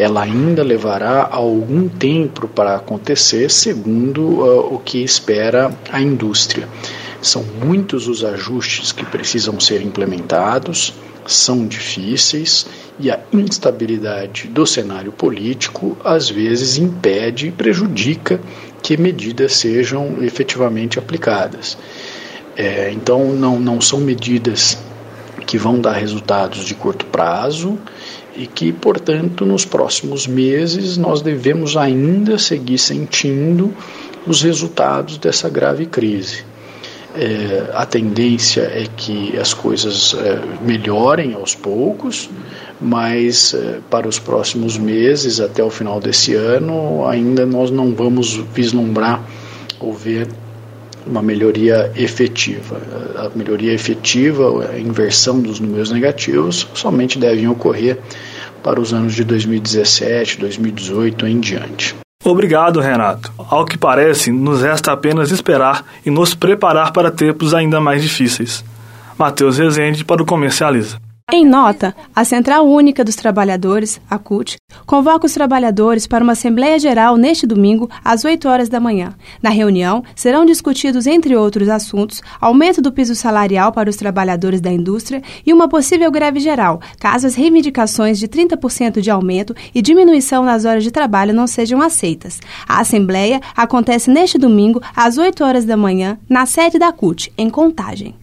Ela 0.00 0.22
ainda 0.22 0.62
levará 0.62 1.28
algum 1.30 1.86
tempo 1.86 2.48
para 2.48 2.76
acontecer, 2.76 3.50
segundo 3.50 4.22
uh, 4.22 4.74
o 4.74 4.78
que 4.78 5.04
espera 5.04 5.70
a 5.92 6.00
indústria. 6.00 6.66
São 7.20 7.44
muitos 7.62 8.08
os 8.08 8.24
ajustes 8.24 8.92
que 8.92 9.04
precisam 9.04 9.60
ser 9.60 9.82
implementados 9.82 10.94
são 11.26 11.66
difíceis 11.66 12.66
e 12.98 13.10
a 13.10 13.20
instabilidade 13.30 14.48
do 14.48 14.66
cenário 14.66 15.12
político 15.12 15.96
às 16.02 16.30
vezes 16.30 16.78
impede 16.78 17.48
e 17.48 17.52
prejudica 17.52 18.40
que 18.82 18.96
medidas 18.96 19.56
sejam 19.56 20.22
efetivamente 20.22 20.98
aplicadas. 20.98 21.76
É, 22.56 22.90
então, 22.90 23.32
não, 23.32 23.60
não 23.60 23.80
são 23.80 24.00
medidas 24.00 24.78
que 25.46 25.58
vão 25.58 25.78
dar 25.78 25.92
resultados 25.92 26.64
de 26.64 26.74
curto 26.74 27.06
prazo 27.06 27.78
e 28.36 28.46
que, 28.46 28.72
portanto, 28.72 29.44
nos 29.44 29.64
próximos 29.64 30.26
meses 30.26 30.96
nós 30.96 31.22
devemos 31.22 31.76
ainda 31.76 32.38
seguir 32.38 32.78
sentindo 32.78 33.74
os 34.26 34.42
resultados 34.42 35.18
dessa 35.18 35.48
grave 35.48 35.86
crise. 35.86 36.44
É, 37.14 37.70
a 37.74 37.84
tendência 37.84 38.60
é 38.60 38.86
que 38.96 39.36
as 39.36 39.52
coisas 39.52 40.14
é, 40.14 40.40
melhorem 40.64 41.34
aos 41.34 41.56
poucos, 41.56 42.30
mas 42.80 43.52
é, 43.52 43.80
para 43.90 44.06
os 44.06 44.18
próximos 44.18 44.78
meses, 44.78 45.40
até 45.40 45.62
o 45.62 45.70
final 45.70 45.98
desse 45.98 46.34
ano, 46.34 47.04
ainda 47.06 47.44
nós 47.44 47.70
não 47.70 47.92
vamos 47.92 48.34
vislumbrar 48.54 49.24
ou 49.80 49.92
ver 49.92 50.28
uma 51.06 51.22
melhoria 51.22 51.92
efetiva. 51.96 52.80
A 53.16 53.30
melhoria 53.36 53.72
efetiva, 53.72 54.70
a 54.72 54.78
inversão 54.78 55.40
dos 55.40 55.60
números 55.60 55.90
negativos, 55.90 56.66
somente 56.74 57.18
devem 57.18 57.48
ocorrer 57.48 57.98
para 58.62 58.80
os 58.80 58.92
anos 58.92 59.14
de 59.14 59.24
2017, 59.24 60.38
2018 60.38 61.26
em 61.26 61.40
diante. 61.40 61.94
Obrigado, 62.24 62.80
Renato. 62.80 63.32
Ao 63.38 63.64
que 63.64 63.78
parece, 63.78 64.30
nos 64.30 64.62
resta 64.62 64.92
apenas 64.92 65.30
esperar 65.30 65.84
e 66.04 66.10
nos 66.10 66.34
preparar 66.34 66.92
para 66.92 67.10
tempos 67.10 67.54
ainda 67.54 67.80
mais 67.80 68.02
difíceis. 68.02 68.62
Matheus 69.18 69.58
Rezende 69.58 70.04
para 70.04 70.22
o 70.22 70.26
Comercializa. 70.26 70.98
Em 71.32 71.46
nota, 71.46 71.94
a 72.14 72.24
Central 72.24 72.66
Única 72.66 73.04
dos 73.04 73.14
Trabalhadores, 73.14 74.00
a 74.10 74.18
CUT, 74.18 74.56
convoca 74.84 75.26
os 75.26 75.32
trabalhadores 75.32 76.04
para 76.04 76.24
uma 76.24 76.32
Assembleia 76.32 76.76
Geral 76.76 77.16
neste 77.16 77.46
domingo, 77.46 77.88
às 78.04 78.24
8 78.24 78.48
horas 78.48 78.68
da 78.68 78.80
manhã. 78.80 79.14
Na 79.40 79.48
reunião, 79.48 80.02
serão 80.16 80.44
discutidos, 80.44 81.06
entre 81.06 81.36
outros 81.36 81.68
assuntos, 81.68 82.20
aumento 82.40 82.82
do 82.82 82.90
piso 82.90 83.14
salarial 83.14 83.70
para 83.70 83.88
os 83.88 83.94
trabalhadores 83.94 84.60
da 84.60 84.72
indústria 84.72 85.22
e 85.46 85.52
uma 85.52 85.68
possível 85.68 86.10
greve 86.10 86.40
geral, 86.40 86.80
caso 86.98 87.28
as 87.28 87.36
reivindicações 87.36 88.18
de 88.18 88.26
30% 88.26 89.00
de 89.00 89.08
aumento 89.08 89.54
e 89.72 89.80
diminuição 89.80 90.42
nas 90.42 90.64
horas 90.64 90.82
de 90.82 90.90
trabalho 90.90 91.32
não 91.32 91.46
sejam 91.46 91.80
aceitas. 91.80 92.40
A 92.68 92.80
Assembleia 92.80 93.40
acontece 93.56 94.10
neste 94.10 94.36
domingo, 94.36 94.82
às 94.96 95.16
8 95.16 95.44
horas 95.44 95.64
da 95.64 95.76
manhã, 95.76 96.18
na 96.28 96.44
sede 96.44 96.76
da 96.76 96.90
CUT, 96.90 97.32
em 97.38 97.48
Contagem. 97.48 98.16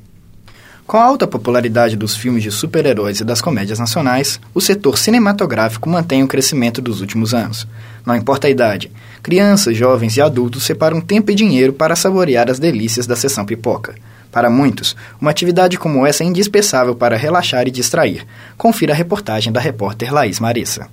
Com 0.87 0.95
a 0.95 1.03
alta 1.03 1.27
popularidade 1.27 1.97
dos 1.97 2.15
filmes 2.15 2.41
de 2.41 2.49
super-heróis 2.49 3.19
e 3.19 3.25
das 3.25 3.41
comédias 3.41 3.77
nacionais, 3.77 4.39
o 4.53 4.61
setor 4.61 4.97
cinematográfico 4.97 5.89
mantém 5.89 6.23
o 6.23 6.27
crescimento 6.29 6.81
dos 6.81 7.01
últimos 7.01 7.33
anos. 7.33 7.67
Não 8.05 8.15
importa 8.15 8.47
a 8.47 8.49
idade, 8.49 8.89
crianças, 9.21 9.75
jovens 9.75 10.15
e 10.15 10.21
adultos 10.21 10.63
separam 10.63 11.01
tempo 11.01 11.29
e 11.29 11.35
dinheiro 11.35 11.73
para 11.73 11.93
saborear 11.93 12.49
as 12.49 12.57
delícias 12.57 13.05
da 13.05 13.17
sessão 13.17 13.45
pipoca. 13.45 13.95
Para 14.31 14.49
muitos, 14.49 14.95
uma 15.19 15.29
atividade 15.29 15.77
como 15.77 16.07
essa 16.07 16.23
é 16.23 16.25
indispensável 16.25 16.95
para 16.95 17.17
relaxar 17.17 17.67
e 17.67 17.71
distrair. 17.71 18.25
Confira 18.57 18.93
a 18.93 18.95
reportagem 18.95 19.51
da 19.51 19.59
repórter 19.59 20.13
Laís 20.13 20.39
Marissa. 20.39 20.87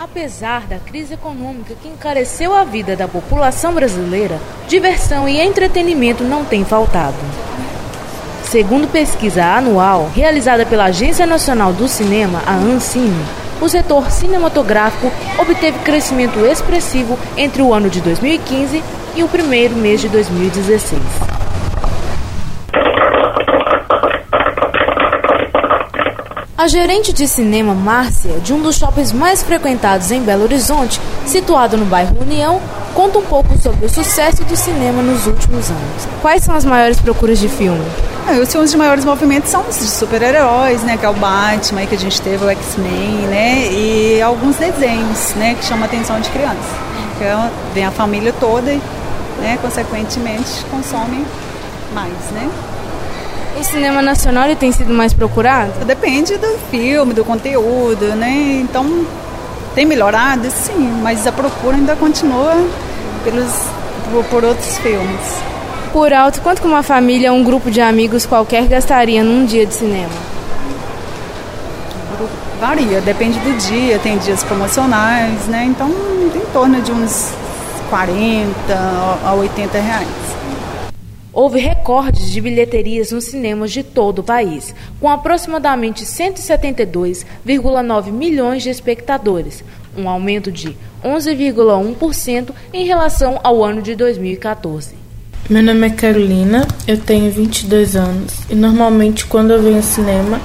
Apesar 0.00 0.66
da 0.66 0.78
crise 0.78 1.12
econômica 1.12 1.74
que 1.74 1.88
encareceu 1.88 2.54
a 2.54 2.64
vida 2.64 2.96
da 2.96 3.06
população 3.06 3.74
brasileira, 3.74 4.40
diversão 4.66 5.28
e 5.28 5.38
entretenimento 5.38 6.24
não 6.24 6.42
têm 6.42 6.64
faltado. 6.64 7.18
Segundo 8.52 8.86
pesquisa 8.86 9.42
anual 9.42 10.10
realizada 10.14 10.66
pela 10.66 10.84
Agência 10.84 11.24
Nacional 11.24 11.72
do 11.72 11.88
Cinema, 11.88 12.42
a 12.46 12.52
Ancine, 12.52 13.24
o 13.62 13.66
setor 13.66 14.10
cinematográfico 14.10 15.10
obteve 15.38 15.78
crescimento 15.78 16.38
expressivo 16.44 17.18
entre 17.34 17.62
o 17.62 17.72
ano 17.72 17.88
de 17.88 18.02
2015 18.02 18.84
e 19.16 19.22
o 19.22 19.28
primeiro 19.28 19.74
mês 19.74 20.02
de 20.02 20.10
2016. 20.10 21.00
A 26.58 26.68
gerente 26.68 27.10
de 27.10 27.26
cinema 27.26 27.72
Márcia, 27.72 28.38
de 28.40 28.52
um 28.52 28.60
dos 28.60 28.76
shoppings 28.76 29.12
mais 29.12 29.42
frequentados 29.42 30.10
em 30.10 30.20
Belo 30.20 30.42
Horizonte, 30.42 31.00
situado 31.24 31.78
no 31.78 31.86
bairro 31.86 32.20
União, 32.20 32.60
conta 32.94 33.18
um 33.18 33.24
pouco 33.24 33.56
sobre 33.56 33.86
o 33.86 33.88
sucesso 33.88 34.44
do 34.44 34.54
cinema 34.54 35.00
nos 35.00 35.26
últimos 35.26 35.70
anos. 35.70 36.06
Quais 36.20 36.44
são 36.44 36.54
as 36.54 36.66
maiores 36.66 37.00
procuras 37.00 37.38
de 37.38 37.48
filme? 37.48 38.11
Os 38.40 38.50
filmes 38.50 38.70
de 38.70 38.76
maiores 38.76 39.04
movimentos 39.04 39.50
são 39.50 39.62
os 39.68 39.78
de 39.78 39.86
super-heróis, 39.86 40.82
né? 40.82 40.96
Que 40.96 41.04
é 41.04 41.08
o 41.08 41.12
Batman, 41.12 41.84
que 41.86 41.94
a 41.94 41.98
gente 41.98 42.20
teve 42.22 42.44
o 42.44 42.48
X-Men, 42.50 43.26
né? 43.28 43.68
E 43.70 44.22
alguns 44.22 44.56
desenhos, 44.56 45.34
né? 45.34 45.54
Que 45.54 45.64
chamam 45.64 45.82
a 45.82 45.86
atenção 45.86 46.20
de 46.20 46.30
crianças. 46.30 46.64
Que 47.18 47.24
é, 47.24 47.50
vem 47.74 47.84
a 47.84 47.90
família 47.90 48.32
toda 48.38 48.72
e, 48.72 48.80
né? 49.40 49.58
Consequentemente, 49.60 50.64
consome 50.70 51.26
mais, 51.92 52.12
né? 52.32 52.48
O 53.60 53.64
cinema 53.64 54.00
nacional 54.00 54.44
ele 54.44 54.56
tem 54.56 54.72
sido 54.72 54.94
mais 54.94 55.12
procurado? 55.12 55.84
Depende 55.84 56.38
do 56.38 56.58
filme, 56.70 57.12
do 57.12 57.24
conteúdo, 57.24 58.06
né? 58.16 58.60
Então 58.62 59.04
tem 59.74 59.84
melhorado, 59.84 60.48
sim, 60.50 61.00
mas 61.02 61.26
a 61.26 61.32
procura 61.32 61.76
ainda 61.76 61.96
continua 61.96 62.54
pelos, 63.24 63.52
por, 64.10 64.24
por 64.24 64.44
outros 64.44 64.78
filmes. 64.78 65.51
Por 65.92 66.10
alto, 66.10 66.40
quanto 66.40 66.62
que 66.62 66.66
uma 66.66 66.82
família 66.82 67.30
um 67.34 67.44
grupo 67.44 67.70
de 67.70 67.82
amigos 67.82 68.24
qualquer 68.24 68.66
gastaria 68.66 69.22
num 69.22 69.44
dia 69.44 69.66
de 69.66 69.74
cinema? 69.74 70.14
Varia, 72.58 73.02
depende 73.02 73.38
do 73.40 73.58
dia, 73.58 73.98
tem 73.98 74.16
dias 74.16 74.42
promocionais, 74.42 75.46
né? 75.48 75.64
Então, 75.64 75.90
em 75.90 76.50
torno 76.50 76.80
de 76.80 76.90
uns 76.90 77.30
40 77.90 78.48
a 79.22 79.34
80 79.34 79.80
reais. 79.80 80.08
Houve 81.30 81.60
recordes 81.60 82.30
de 82.30 82.40
bilheterias 82.40 83.12
nos 83.12 83.24
cinemas 83.24 83.70
de 83.70 83.82
todo 83.82 84.20
o 84.20 84.24
país, 84.24 84.74
com 84.98 85.10
aproximadamente 85.10 86.06
172,9 86.06 88.10
milhões 88.10 88.62
de 88.62 88.70
espectadores, 88.70 89.62
um 89.94 90.08
aumento 90.08 90.50
de 90.50 90.74
11,1% 91.04 92.48
em 92.72 92.86
relação 92.86 93.38
ao 93.44 93.62
ano 93.62 93.82
de 93.82 93.94
2014. 93.94 95.01
Meu 95.50 95.60
nome 95.60 95.88
é 95.88 95.90
Carolina, 95.90 96.68
eu 96.86 96.96
tenho 96.96 97.28
22 97.28 97.96
anos 97.96 98.32
e 98.48 98.54
normalmente 98.54 99.26
quando 99.26 99.50
eu 99.50 99.60
venho 99.60 99.78
ao 99.78 99.82
cinema 99.82 100.40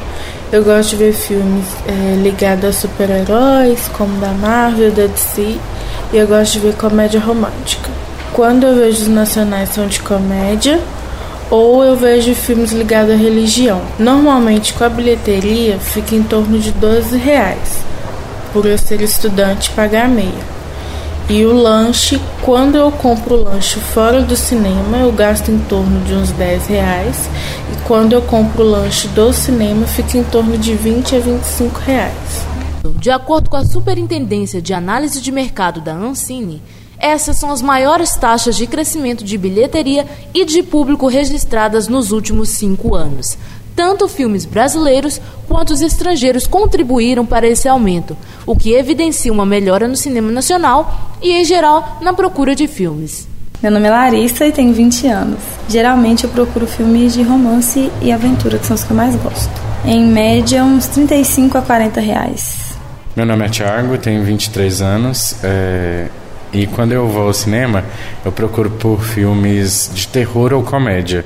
eu 0.51 0.63
gosto 0.63 0.89
de 0.89 0.95
ver 0.95 1.13
filmes 1.13 1.65
é, 1.88 2.15
ligados 2.15 2.65
a 2.65 2.73
super-heróis, 2.73 3.88
como 3.89 4.19
da 4.19 4.29
Marvel, 4.29 4.91
da 4.91 5.05
DC, 5.05 5.55
e 6.12 6.17
eu 6.17 6.25
gosto 6.25 6.53
de 6.53 6.60
ver 6.62 6.73
comédia 6.73 7.19
romântica. 7.19 7.91
Quando 8.33 8.65
eu 8.65 8.73
vejo 8.73 9.03
os 9.03 9.07
nacionais 9.07 9.69
são 9.69 9.86
de 9.86 9.99
comédia 9.99 10.79
ou 11.51 11.83
eu 11.83 11.95
vejo 11.95 12.33
filmes 12.33 12.71
ligados 12.71 13.12
à 13.12 13.15
religião. 13.15 13.79
Normalmente 13.99 14.73
com 14.73 14.83
a 14.83 14.89
bilheteria 14.89 15.77
fica 15.77 16.15
em 16.15 16.23
torno 16.23 16.57
de 16.57 16.71
12 16.71 17.15
reais, 17.17 17.83
por 18.51 18.65
eu 18.65 18.77
ser 18.79 18.99
estudante 19.01 19.69
pagar 19.69 20.10
meia. 20.10 20.56
E 21.29 21.45
o 21.45 21.51
lanche, 21.51 22.21
quando 22.41 22.75
eu 22.77 22.89
compro 22.89 23.35
o 23.35 23.43
lanche 23.43 23.81
fora 23.81 24.21
do 24.21 24.33
cinema, 24.33 24.99
eu 24.99 25.11
gasto 25.11 25.51
em 25.51 25.59
torno 25.59 25.99
de 26.05 26.13
uns 26.13 26.31
10 26.31 26.67
reais. 26.67 27.29
E 27.73 27.85
quando 27.85 28.13
eu 28.13 28.21
compro 28.21 28.63
o 28.63 28.69
lanche 28.69 29.09
do 29.09 29.33
cinema, 29.33 29.85
fica 29.85 30.17
em 30.17 30.23
torno 30.23 30.57
de 30.57 30.73
20 30.73 31.17
a 31.17 31.19
25 31.19 31.79
reais. 31.81 32.45
De 32.95 33.11
acordo 33.11 33.49
com 33.49 33.57
a 33.57 33.65
Superintendência 33.65 34.61
de 34.61 34.73
Análise 34.73 35.19
de 35.19 35.29
Mercado 35.29 35.81
da 35.81 35.93
Ancine, 35.93 36.61
essas 36.97 37.35
são 37.35 37.51
as 37.51 37.61
maiores 37.61 38.15
taxas 38.15 38.55
de 38.55 38.65
crescimento 38.65 39.25
de 39.25 39.37
bilheteria 39.37 40.07
e 40.33 40.45
de 40.45 40.63
público 40.63 41.07
registradas 41.07 41.89
nos 41.89 42.11
últimos 42.11 42.49
cinco 42.49 42.95
anos. 42.95 43.37
Tanto 43.77 44.07
filmes 44.07 44.43
brasileiros 44.43 45.21
quanto 45.47 45.71
os 45.71 45.81
estrangeiros 45.81 46.47
contribuíram 46.47 47.23
para 47.23 47.45
esse 47.47 47.69
aumento, 47.69 48.17
o 48.43 48.55
que 48.55 48.73
evidencia 48.73 49.31
uma 49.31 49.45
melhora 49.45 49.87
no 49.87 49.95
cinema 49.95 50.31
nacional 50.31 51.15
e, 51.21 51.31
em 51.31 51.45
geral, 51.45 51.99
na 52.01 52.11
procura 52.11 52.55
de 52.55 52.67
filmes. 52.67 53.27
Meu 53.61 53.71
nome 53.71 53.85
é 53.87 53.91
Larissa 53.91 54.47
e 54.47 54.51
tenho 54.51 54.73
20 54.73 55.07
anos. 55.07 55.39
Geralmente 55.69 56.23
eu 56.23 56.29
procuro 56.31 56.65
filmes 56.65 57.13
de 57.13 57.21
romance 57.21 57.91
e 58.01 58.11
aventura, 58.11 58.57
que 58.57 58.65
são 58.65 58.73
os 58.73 58.83
que 58.83 58.89
eu 58.89 58.97
mais 58.97 59.15
gosto. 59.15 59.53
Em 59.85 60.03
média, 60.07 60.63
uns 60.63 60.87
35 60.87 61.59
a 61.59 61.61
40 61.61 62.01
reais. 62.01 62.75
Meu 63.15 63.27
nome 63.27 63.45
é 63.45 63.49
Thiago, 63.49 63.95
tenho 63.99 64.23
23 64.23 64.81
anos. 64.81 65.35
É... 65.43 66.07
E 66.51 66.65
quando 66.65 66.93
eu 66.93 67.07
vou 67.07 67.27
ao 67.27 67.33
cinema, 67.33 67.83
eu 68.25 68.31
procuro 68.31 68.71
por 68.71 69.03
filmes 69.03 69.91
de 69.93 70.07
terror 70.07 70.53
ou 70.53 70.63
comédia. 70.63 71.25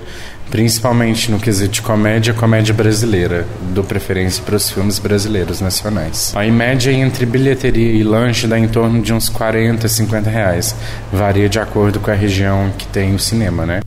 Principalmente 0.51 1.31
no 1.31 1.39
quesito 1.39 1.75
de 1.75 1.81
comédia, 1.81 2.33
comédia 2.33 2.73
brasileira. 2.73 3.47
Dou 3.73 3.85
preferência 3.85 4.43
para 4.43 4.57
os 4.57 4.69
filmes 4.69 4.99
brasileiros 4.99 5.61
nacionais. 5.61 6.33
A 6.35 6.43
média, 6.51 6.91
entre 6.91 7.25
bilheteria 7.25 7.93
e 7.93 8.03
lanche, 8.03 8.45
dá 8.47 8.59
em 8.59 8.67
torno 8.67 9.01
de 9.01 9.13
uns 9.13 9.29
40, 9.29 9.87
50 9.87 10.29
reais. 10.29 10.75
Varia 11.11 11.47
de 11.47 11.57
acordo 11.57 12.01
com 12.01 12.11
a 12.11 12.15
região 12.15 12.69
que 12.77 12.85
tem 12.85 13.15
o 13.15 13.19
cinema, 13.19 13.65
né? 13.65 13.79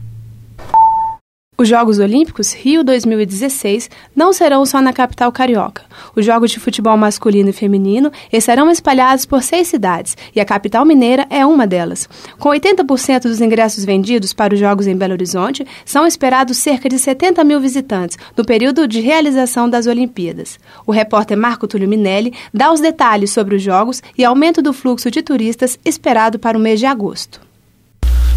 Os 1.57 1.69
Jogos 1.69 2.01
Olímpicos 2.01 2.53
Rio 2.53 2.83
2016 2.83 3.89
não 4.15 4.33
serão 4.33 4.67
só 4.67 4.83
na 4.83 4.93
capital 4.93 5.31
carioca. 5.31 5.85
Os 6.17 6.27
Jogos 6.27 6.51
de 6.51 6.59
futebol 6.59 6.97
masculino 6.97 7.51
e 7.51 7.53
feminino 7.53 8.11
estarão 8.33 8.69
espalhados 8.69 9.25
por 9.25 9.41
seis 9.41 9.69
cidades 9.69 10.17
e 10.35 10.41
a 10.41 10.45
capital 10.45 10.85
mineira 10.85 11.29
é 11.31 11.47
uma 11.47 11.65
delas. 11.65 12.09
Com 12.41 12.49
80% 12.49 13.23
dos 13.23 13.41
ingressos 13.41 13.85
vendidos 13.85 14.33
para 14.33 14.53
os 14.53 14.59
Jogos 14.59 14.89
em 14.89 14.97
Belo 14.97 15.13
Horizonte, 15.13 15.65
são 15.85 16.05
esperados 16.05 16.57
cerca 16.57 16.89
de 16.89 16.99
70 16.99 17.45
mil 17.45 17.61
visitantes 17.61 18.19
no 18.37 18.45
período 18.45 18.89
de 18.89 19.01
realização 19.01 19.71
das 19.71 19.87
Olimpíadas. 19.87 20.59
O 20.85 20.91
repórter 20.91 21.39
Marco 21.39 21.69
Túlio 21.69 21.89
Minelli 21.89 22.35
dá 22.53 22.73
os 22.73 22.81
detalhes 22.81 23.31
sobre 23.31 23.55
os 23.55 23.63
Jogos 23.63 24.03
e 24.19 24.25
aumento 24.25 24.61
do 24.61 24.73
fluxo 24.73 25.09
de 25.09 25.23
turistas 25.23 25.79
esperado 25.85 26.37
para 26.37 26.59
o 26.59 26.61
mês 26.61 26.81
de 26.81 26.87
agosto. 26.87 27.54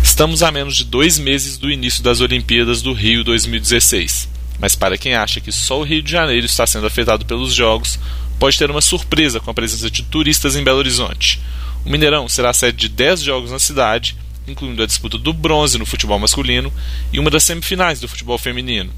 Estamos 0.07 0.41
a 0.41 0.49
menos 0.51 0.77
de 0.77 0.85
dois 0.85 1.19
meses 1.19 1.57
do 1.57 1.69
início 1.69 2.01
das 2.01 2.21
Olimpíadas 2.21 2.81
do 2.81 2.93
Rio 2.93 3.25
2016. 3.25 4.29
Mas 4.57 4.73
para 4.73 4.97
quem 4.97 5.13
acha 5.13 5.41
que 5.41 5.51
só 5.51 5.79
o 5.79 5.83
Rio 5.83 6.01
de 6.01 6.09
Janeiro 6.09 6.45
está 6.45 6.65
sendo 6.65 6.87
afetado 6.87 7.25
pelos 7.25 7.53
Jogos, 7.53 7.99
pode 8.39 8.57
ter 8.57 8.71
uma 8.71 8.81
surpresa 8.81 9.41
com 9.41 9.51
a 9.51 9.53
presença 9.53 9.91
de 9.91 10.01
turistas 10.03 10.55
em 10.55 10.63
Belo 10.63 10.79
Horizonte. 10.79 11.41
O 11.85 11.89
Mineirão 11.89 12.27
será 12.29 12.49
a 12.49 12.53
sede 12.53 12.77
de 12.77 12.89
10 12.89 13.21
jogos 13.21 13.51
na 13.51 13.59
cidade, 13.59 14.17
incluindo 14.47 14.81
a 14.81 14.87
disputa 14.87 15.19
do 15.19 15.33
bronze 15.33 15.77
no 15.77 15.85
futebol 15.85 16.17
masculino 16.17 16.73
e 17.11 17.19
uma 17.19 17.29
das 17.29 17.43
semifinais 17.43 17.99
do 17.99 18.07
futebol 18.07 18.37
feminino. 18.37 18.91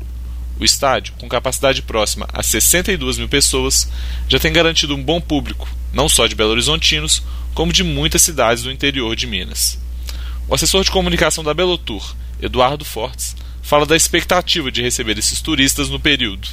O 0.60 0.64
estádio, 0.64 1.16
com 1.18 1.28
capacidade 1.28 1.82
próxima 1.82 2.30
a 2.32 2.44
62 2.44 3.18
mil 3.18 3.28
pessoas, 3.28 3.92
já 4.30 4.40
tem 4.40 4.54
garantido 4.54 4.96
um 4.96 5.04
bom 5.04 5.20
público, 5.20 5.68
não 5.92 6.08
só 6.08 6.28
de 6.28 6.36
Belo 6.36 6.52
Horizontinos, 6.52 7.24
como 7.56 7.74
de 7.74 7.84
muitas 7.84 8.22
cidades 8.22 8.64
do 8.64 8.72
interior 8.72 9.16
de 9.16 9.26
Minas. 9.26 9.89
O 10.50 10.56
assessor 10.56 10.84
de 10.84 10.90
comunicação 10.90 11.44
da 11.44 11.54
Belotour, 11.54 12.16
Eduardo 12.42 12.84
Fortes, 12.84 13.36
fala 13.62 13.86
da 13.86 13.96
expectativa 13.96 14.72
de 14.72 14.82
receber 14.82 15.16
esses 15.20 15.40
turistas 15.42 15.90
no 15.90 16.00
período. 16.00 16.48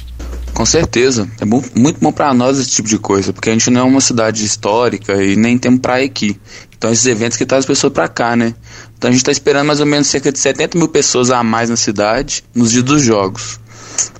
Com 0.53 0.63
certeza, 0.67 1.27
é 1.41 1.45
muito 1.45 1.99
bom 1.99 2.11
para 2.11 2.31
nós 2.31 2.59
esse 2.59 2.69
tipo 2.69 2.87
de 2.87 2.99
coisa, 2.99 3.33
porque 3.33 3.49
a 3.49 3.53
gente 3.53 3.71
não 3.71 3.81
é 3.81 3.83
uma 3.83 3.99
cidade 3.99 4.45
histórica 4.45 5.23
e 5.23 5.35
nem 5.35 5.57
tem 5.57 5.75
praia 5.75 6.05
aqui. 6.05 6.39
Então 6.77 6.91
esses 6.91 7.07
eventos 7.07 7.39
que 7.39 7.45
trazem 7.45 7.61
as 7.61 7.65
pessoas 7.65 7.91
para 7.91 8.07
cá, 8.07 8.35
né? 8.35 8.53
Então 8.95 9.09
a 9.09 9.11
gente 9.11 9.21
está 9.21 9.31
esperando 9.31 9.65
mais 9.65 9.79
ou 9.79 9.87
menos 9.87 10.05
cerca 10.05 10.31
de 10.31 10.37
70 10.37 10.77
mil 10.77 10.89
pessoas 10.89 11.31
a 11.31 11.41
mais 11.41 11.71
na 11.71 11.75
cidade 11.75 12.43
nos 12.53 12.71
dias 12.71 12.83
dos 12.83 13.01
jogos. 13.01 13.59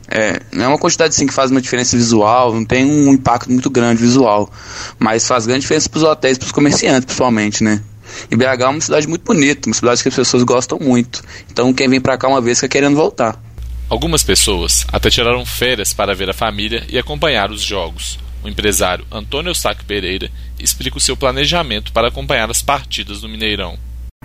É, 0.08 0.42
não 0.52 0.66
é 0.66 0.68
uma 0.70 0.80
quantidade 0.80 1.14
assim 1.14 1.28
que 1.28 1.34
faz 1.34 1.52
uma 1.52 1.62
diferença 1.62 1.96
visual, 1.96 2.52
não 2.52 2.66
tem 2.66 2.84
um 2.84 3.14
impacto 3.14 3.52
muito 3.52 3.70
grande 3.70 4.02
visual, 4.02 4.52
mas 4.98 5.28
faz 5.28 5.46
grande 5.46 5.62
diferença 5.62 5.88
para 5.88 5.98
os 5.98 6.04
hotéis, 6.04 6.40
para 6.40 6.48
os 6.48 6.52
comerciantes, 6.52 7.06
principalmente, 7.06 7.64
né? 7.64 7.84
E 8.32 8.36
BH 8.36 8.62
é 8.62 8.68
uma 8.68 8.82
cidade 8.82 9.08
muito 9.08 9.24
bonita, 9.24 9.68
uma 9.68 9.76
cidade 9.76 10.02
que 10.02 10.10
as 10.10 10.16
pessoas 10.16 10.44
gostam 10.44 10.80
muito. 10.80 11.22
Então 11.52 11.74
quem 11.74 11.90
vem 11.90 12.02
para 12.02 12.18
cá 12.18 12.28
uma 12.28 12.42
vez 12.42 12.60
fica 12.60 12.70
querendo 12.70 12.96
voltar. 12.96 13.40
Algumas 13.90 14.24
pessoas 14.24 14.86
até 14.92 15.10
tiraram 15.10 15.46
férias 15.46 15.94
para 15.94 16.14
ver 16.14 16.30
a 16.30 16.34
família 16.34 16.84
e 16.90 16.98
acompanhar 16.98 17.52
os 17.52 17.62
jogos. 17.62 18.20
O 18.44 18.50
empresário 18.50 19.06
Antônio 19.12 19.50
Eustáquio 19.50 19.86
Pereira 19.86 20.30
explica 20.60 20.98
o 20.98 21.02
seu 21.02 21.16
planejamento 21.16 21.92
para 21.92 22.10
acompanhar 22.10 22.50
as 22.50 22.62
partidas 22.62 23.22
do 23.22 23.30
Mineirão. 23.30 23.78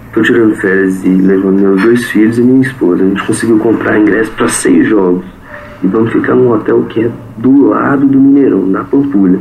Estou 0.08 0.22
tirando 0.22 0.54
férias 0.56 1.02
e 1.04 1.08
levando 1.08 1.60
meus 1.60 1.82
dois 1.82 2.04
filhos 2.10 2.38
e 2.38 2.42
minha 2.42 2.66
esposa. 2.66 3.02
A 3.02 3.08
gente 3.08 3.24
conseguiu 3.24 3.58
comprar 3.58 3.98
ingresso 3.98 4.30
para 4.32 4.48
seis 4.48 4.88
jogos. 4.88 5.24
E 5.82 5.86
vamos 5.86 6.12
ficar 6.12 6.34
num 6.34 6.50
hotel 6.50 6.84
que 6.84 7.04
é 7.04 7.10
do 7.38 7.68
lado 7.68 8.06
do 8.06 8.20
Mineirão, 8.20 8.66
na 8.66 8.84
Pampulha. 8.84 9.40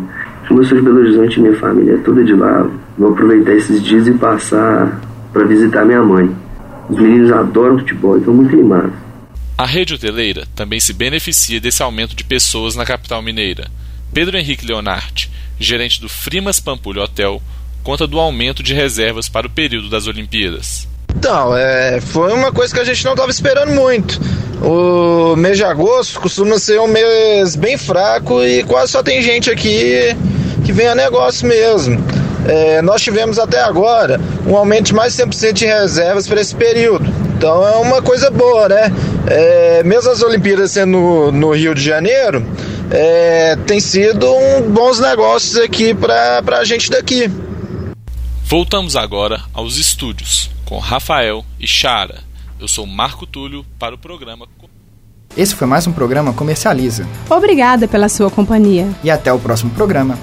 Como 0.52 0.64
eu 0.64 0.68
sou 0.68 0.78
de 0.78 0.84
Belo 0.84 1.00
Horizonte, 1.00 1.40
minha 1.40 1.56
família 1.56 1.94
é 1.94 1.98
toda 2.00 2.26
de 2.26 2.34
lá. 2.34 2.70
Vou 2.98 3.14
aproveitar 3.14 3.54
esses 3.54 3.82
dias 3.82 4.06
e 4.06 4.12
passar 4.12 5.00
para 5.32 5.46
visitar 5.46 5.86
minha 5.86 6.04
mãe. 6.04 6.30
Os 6.90 7.00
meninos 7.00 7.32
adoram 7.32 7.80
futebol 7.80 8.18
e 8.18 8.20
estão 8.20 8.34
muito 8.34 8.54
animados. 8.54 8.92
A 9.58 9.66
rede 9.66 9.94
hoteleira 9.94 10.46
também 10.54 10.78
se 10.78 10.92
beneficia 10.92 11.62
desse 11.62 11.82
aumento 11.82 12.14
de 12.14 12.26
pessoas 12.26 12.76
na 12.76 12.84
capital 12.84 13.22
mineira. 13.22 13.70
Pedro 14.14 14.38
Henrique 14.38 14.66
Leonardi, 14.66 15.32
gerente 15.58 16.02
do 16.02 16.10
Frimas 16.10 16.60
Pampulho 16.60 17.02
Hotel, 17.02 17.42
conta 17.82 18.06
do 18.06 18.20
aumento 18.20 18.62
de 18.62 18.74
reservas 18.74 19.30
para 19.30 19.48
o 19.48 19.50
período 19.50 19.90
das 19.90 20.06
Olimpíadas. 20.06 20.86
Então, 21.16 21.56
é, 21.56 22.02
foi 22.02 22.34
uma 22.34 22.52
coisa 22.52 22.74
que 22.74 22.80
a 22.82 22.84
gente 22.84 23.06
não 23.06 23.14
estava 23.14 23.32
esperando 23.32 23.72
muito. 23.72 24.20
O 24.62 25.34
mês 25.38 25.56
de 25.56 25.64
agosto 25.64 26.20
costuma 26.20 26.60
ser 26.60 26.82
um 26.82 26.88
mês 26.88 27.56
bem 27.56 27.78
fraco 27.78 28.44
e 28.44 28.66
quase 28.66 28.92
só 28.92 29.02
tem 29.02 29.22
gente 29.22 29.50
aqui 29.50 30.14
que 30.64 30.72
vem 30.72 30.88
a 30.88 30.96
negócio 30.96 31.48
mesmo. 31.48 32.04
É, 32.48 32.82
nós 32.82 33.02
tivemos 33.02 33.38
até 33.38 33.62
agora 33.62 34.20
um 34.48 34.56
aumento 34.56 34.88
de 34.88 34.94
mais 34.94 35.16
de 35.16 35.24
100% 35.24 35.54
de 35.54 35.66
reservas 35.66 36.28
para 36.28 36.42
esse 36.42 36.56
período. 36.56 37.06
Então 37.38 37.68
é 37.68 37.76
uma 37.78 38.02
coisa 38.02 38.30
boa, 38.30 38.70
né? 38.70 38.92
É, 39.28 39.84
mesmo 39.84 40.12
as 40.12 40.22
Olimpíadas 40.22 40.72
sendo 40.72 40.92
no, 40.92 41.32
no 41.32 41.52
Rio 41.54 41.74
de 41.74 41.84
Janeiro, 41.84 42.46
é, 42.90 43.56
tem 43.68 43.80
sido 43.80 44.32
um 44.32 44.70
bons 44.70 45.00
negócios 45.00 45.56
aqui 45.58 45.94
para 45.94 46.42
a 46.58 46.64
gente 46.64 46.90
daqui. 46.90 47.30
Voltamos 48.44 48.96
agora 48.96 49.42
aos 49.54 49.78
estúdios 49.78 50.50
com 50.66 50.78
Rafael 50.78 51.46
e 51.60 51.68
Chara. 51.68 52.20
Eu 52.60 52.68
sou 52.68 52.86
Marco 52.86 53.26
Túlio 53.26 53.66
para 53.80 53.96
o 53.96 53.98
programa. 53.98 54.48
Esse 55.36 55.56
foi 55.56 55.66
mais 55.66 55.88
um 55.88 55.94
programa 55.94 56.34
Comercializa. 56.34 57.08
Obrigada 57.30 57.88
pela 57.88 58.10
sua 58.10 58.30
companhia. 58.30 58.88
E 59.04 59.10
até 59.10 59.32
o 59.32 59.40
próximo 59.40 59.72
programa. 59.72 60.18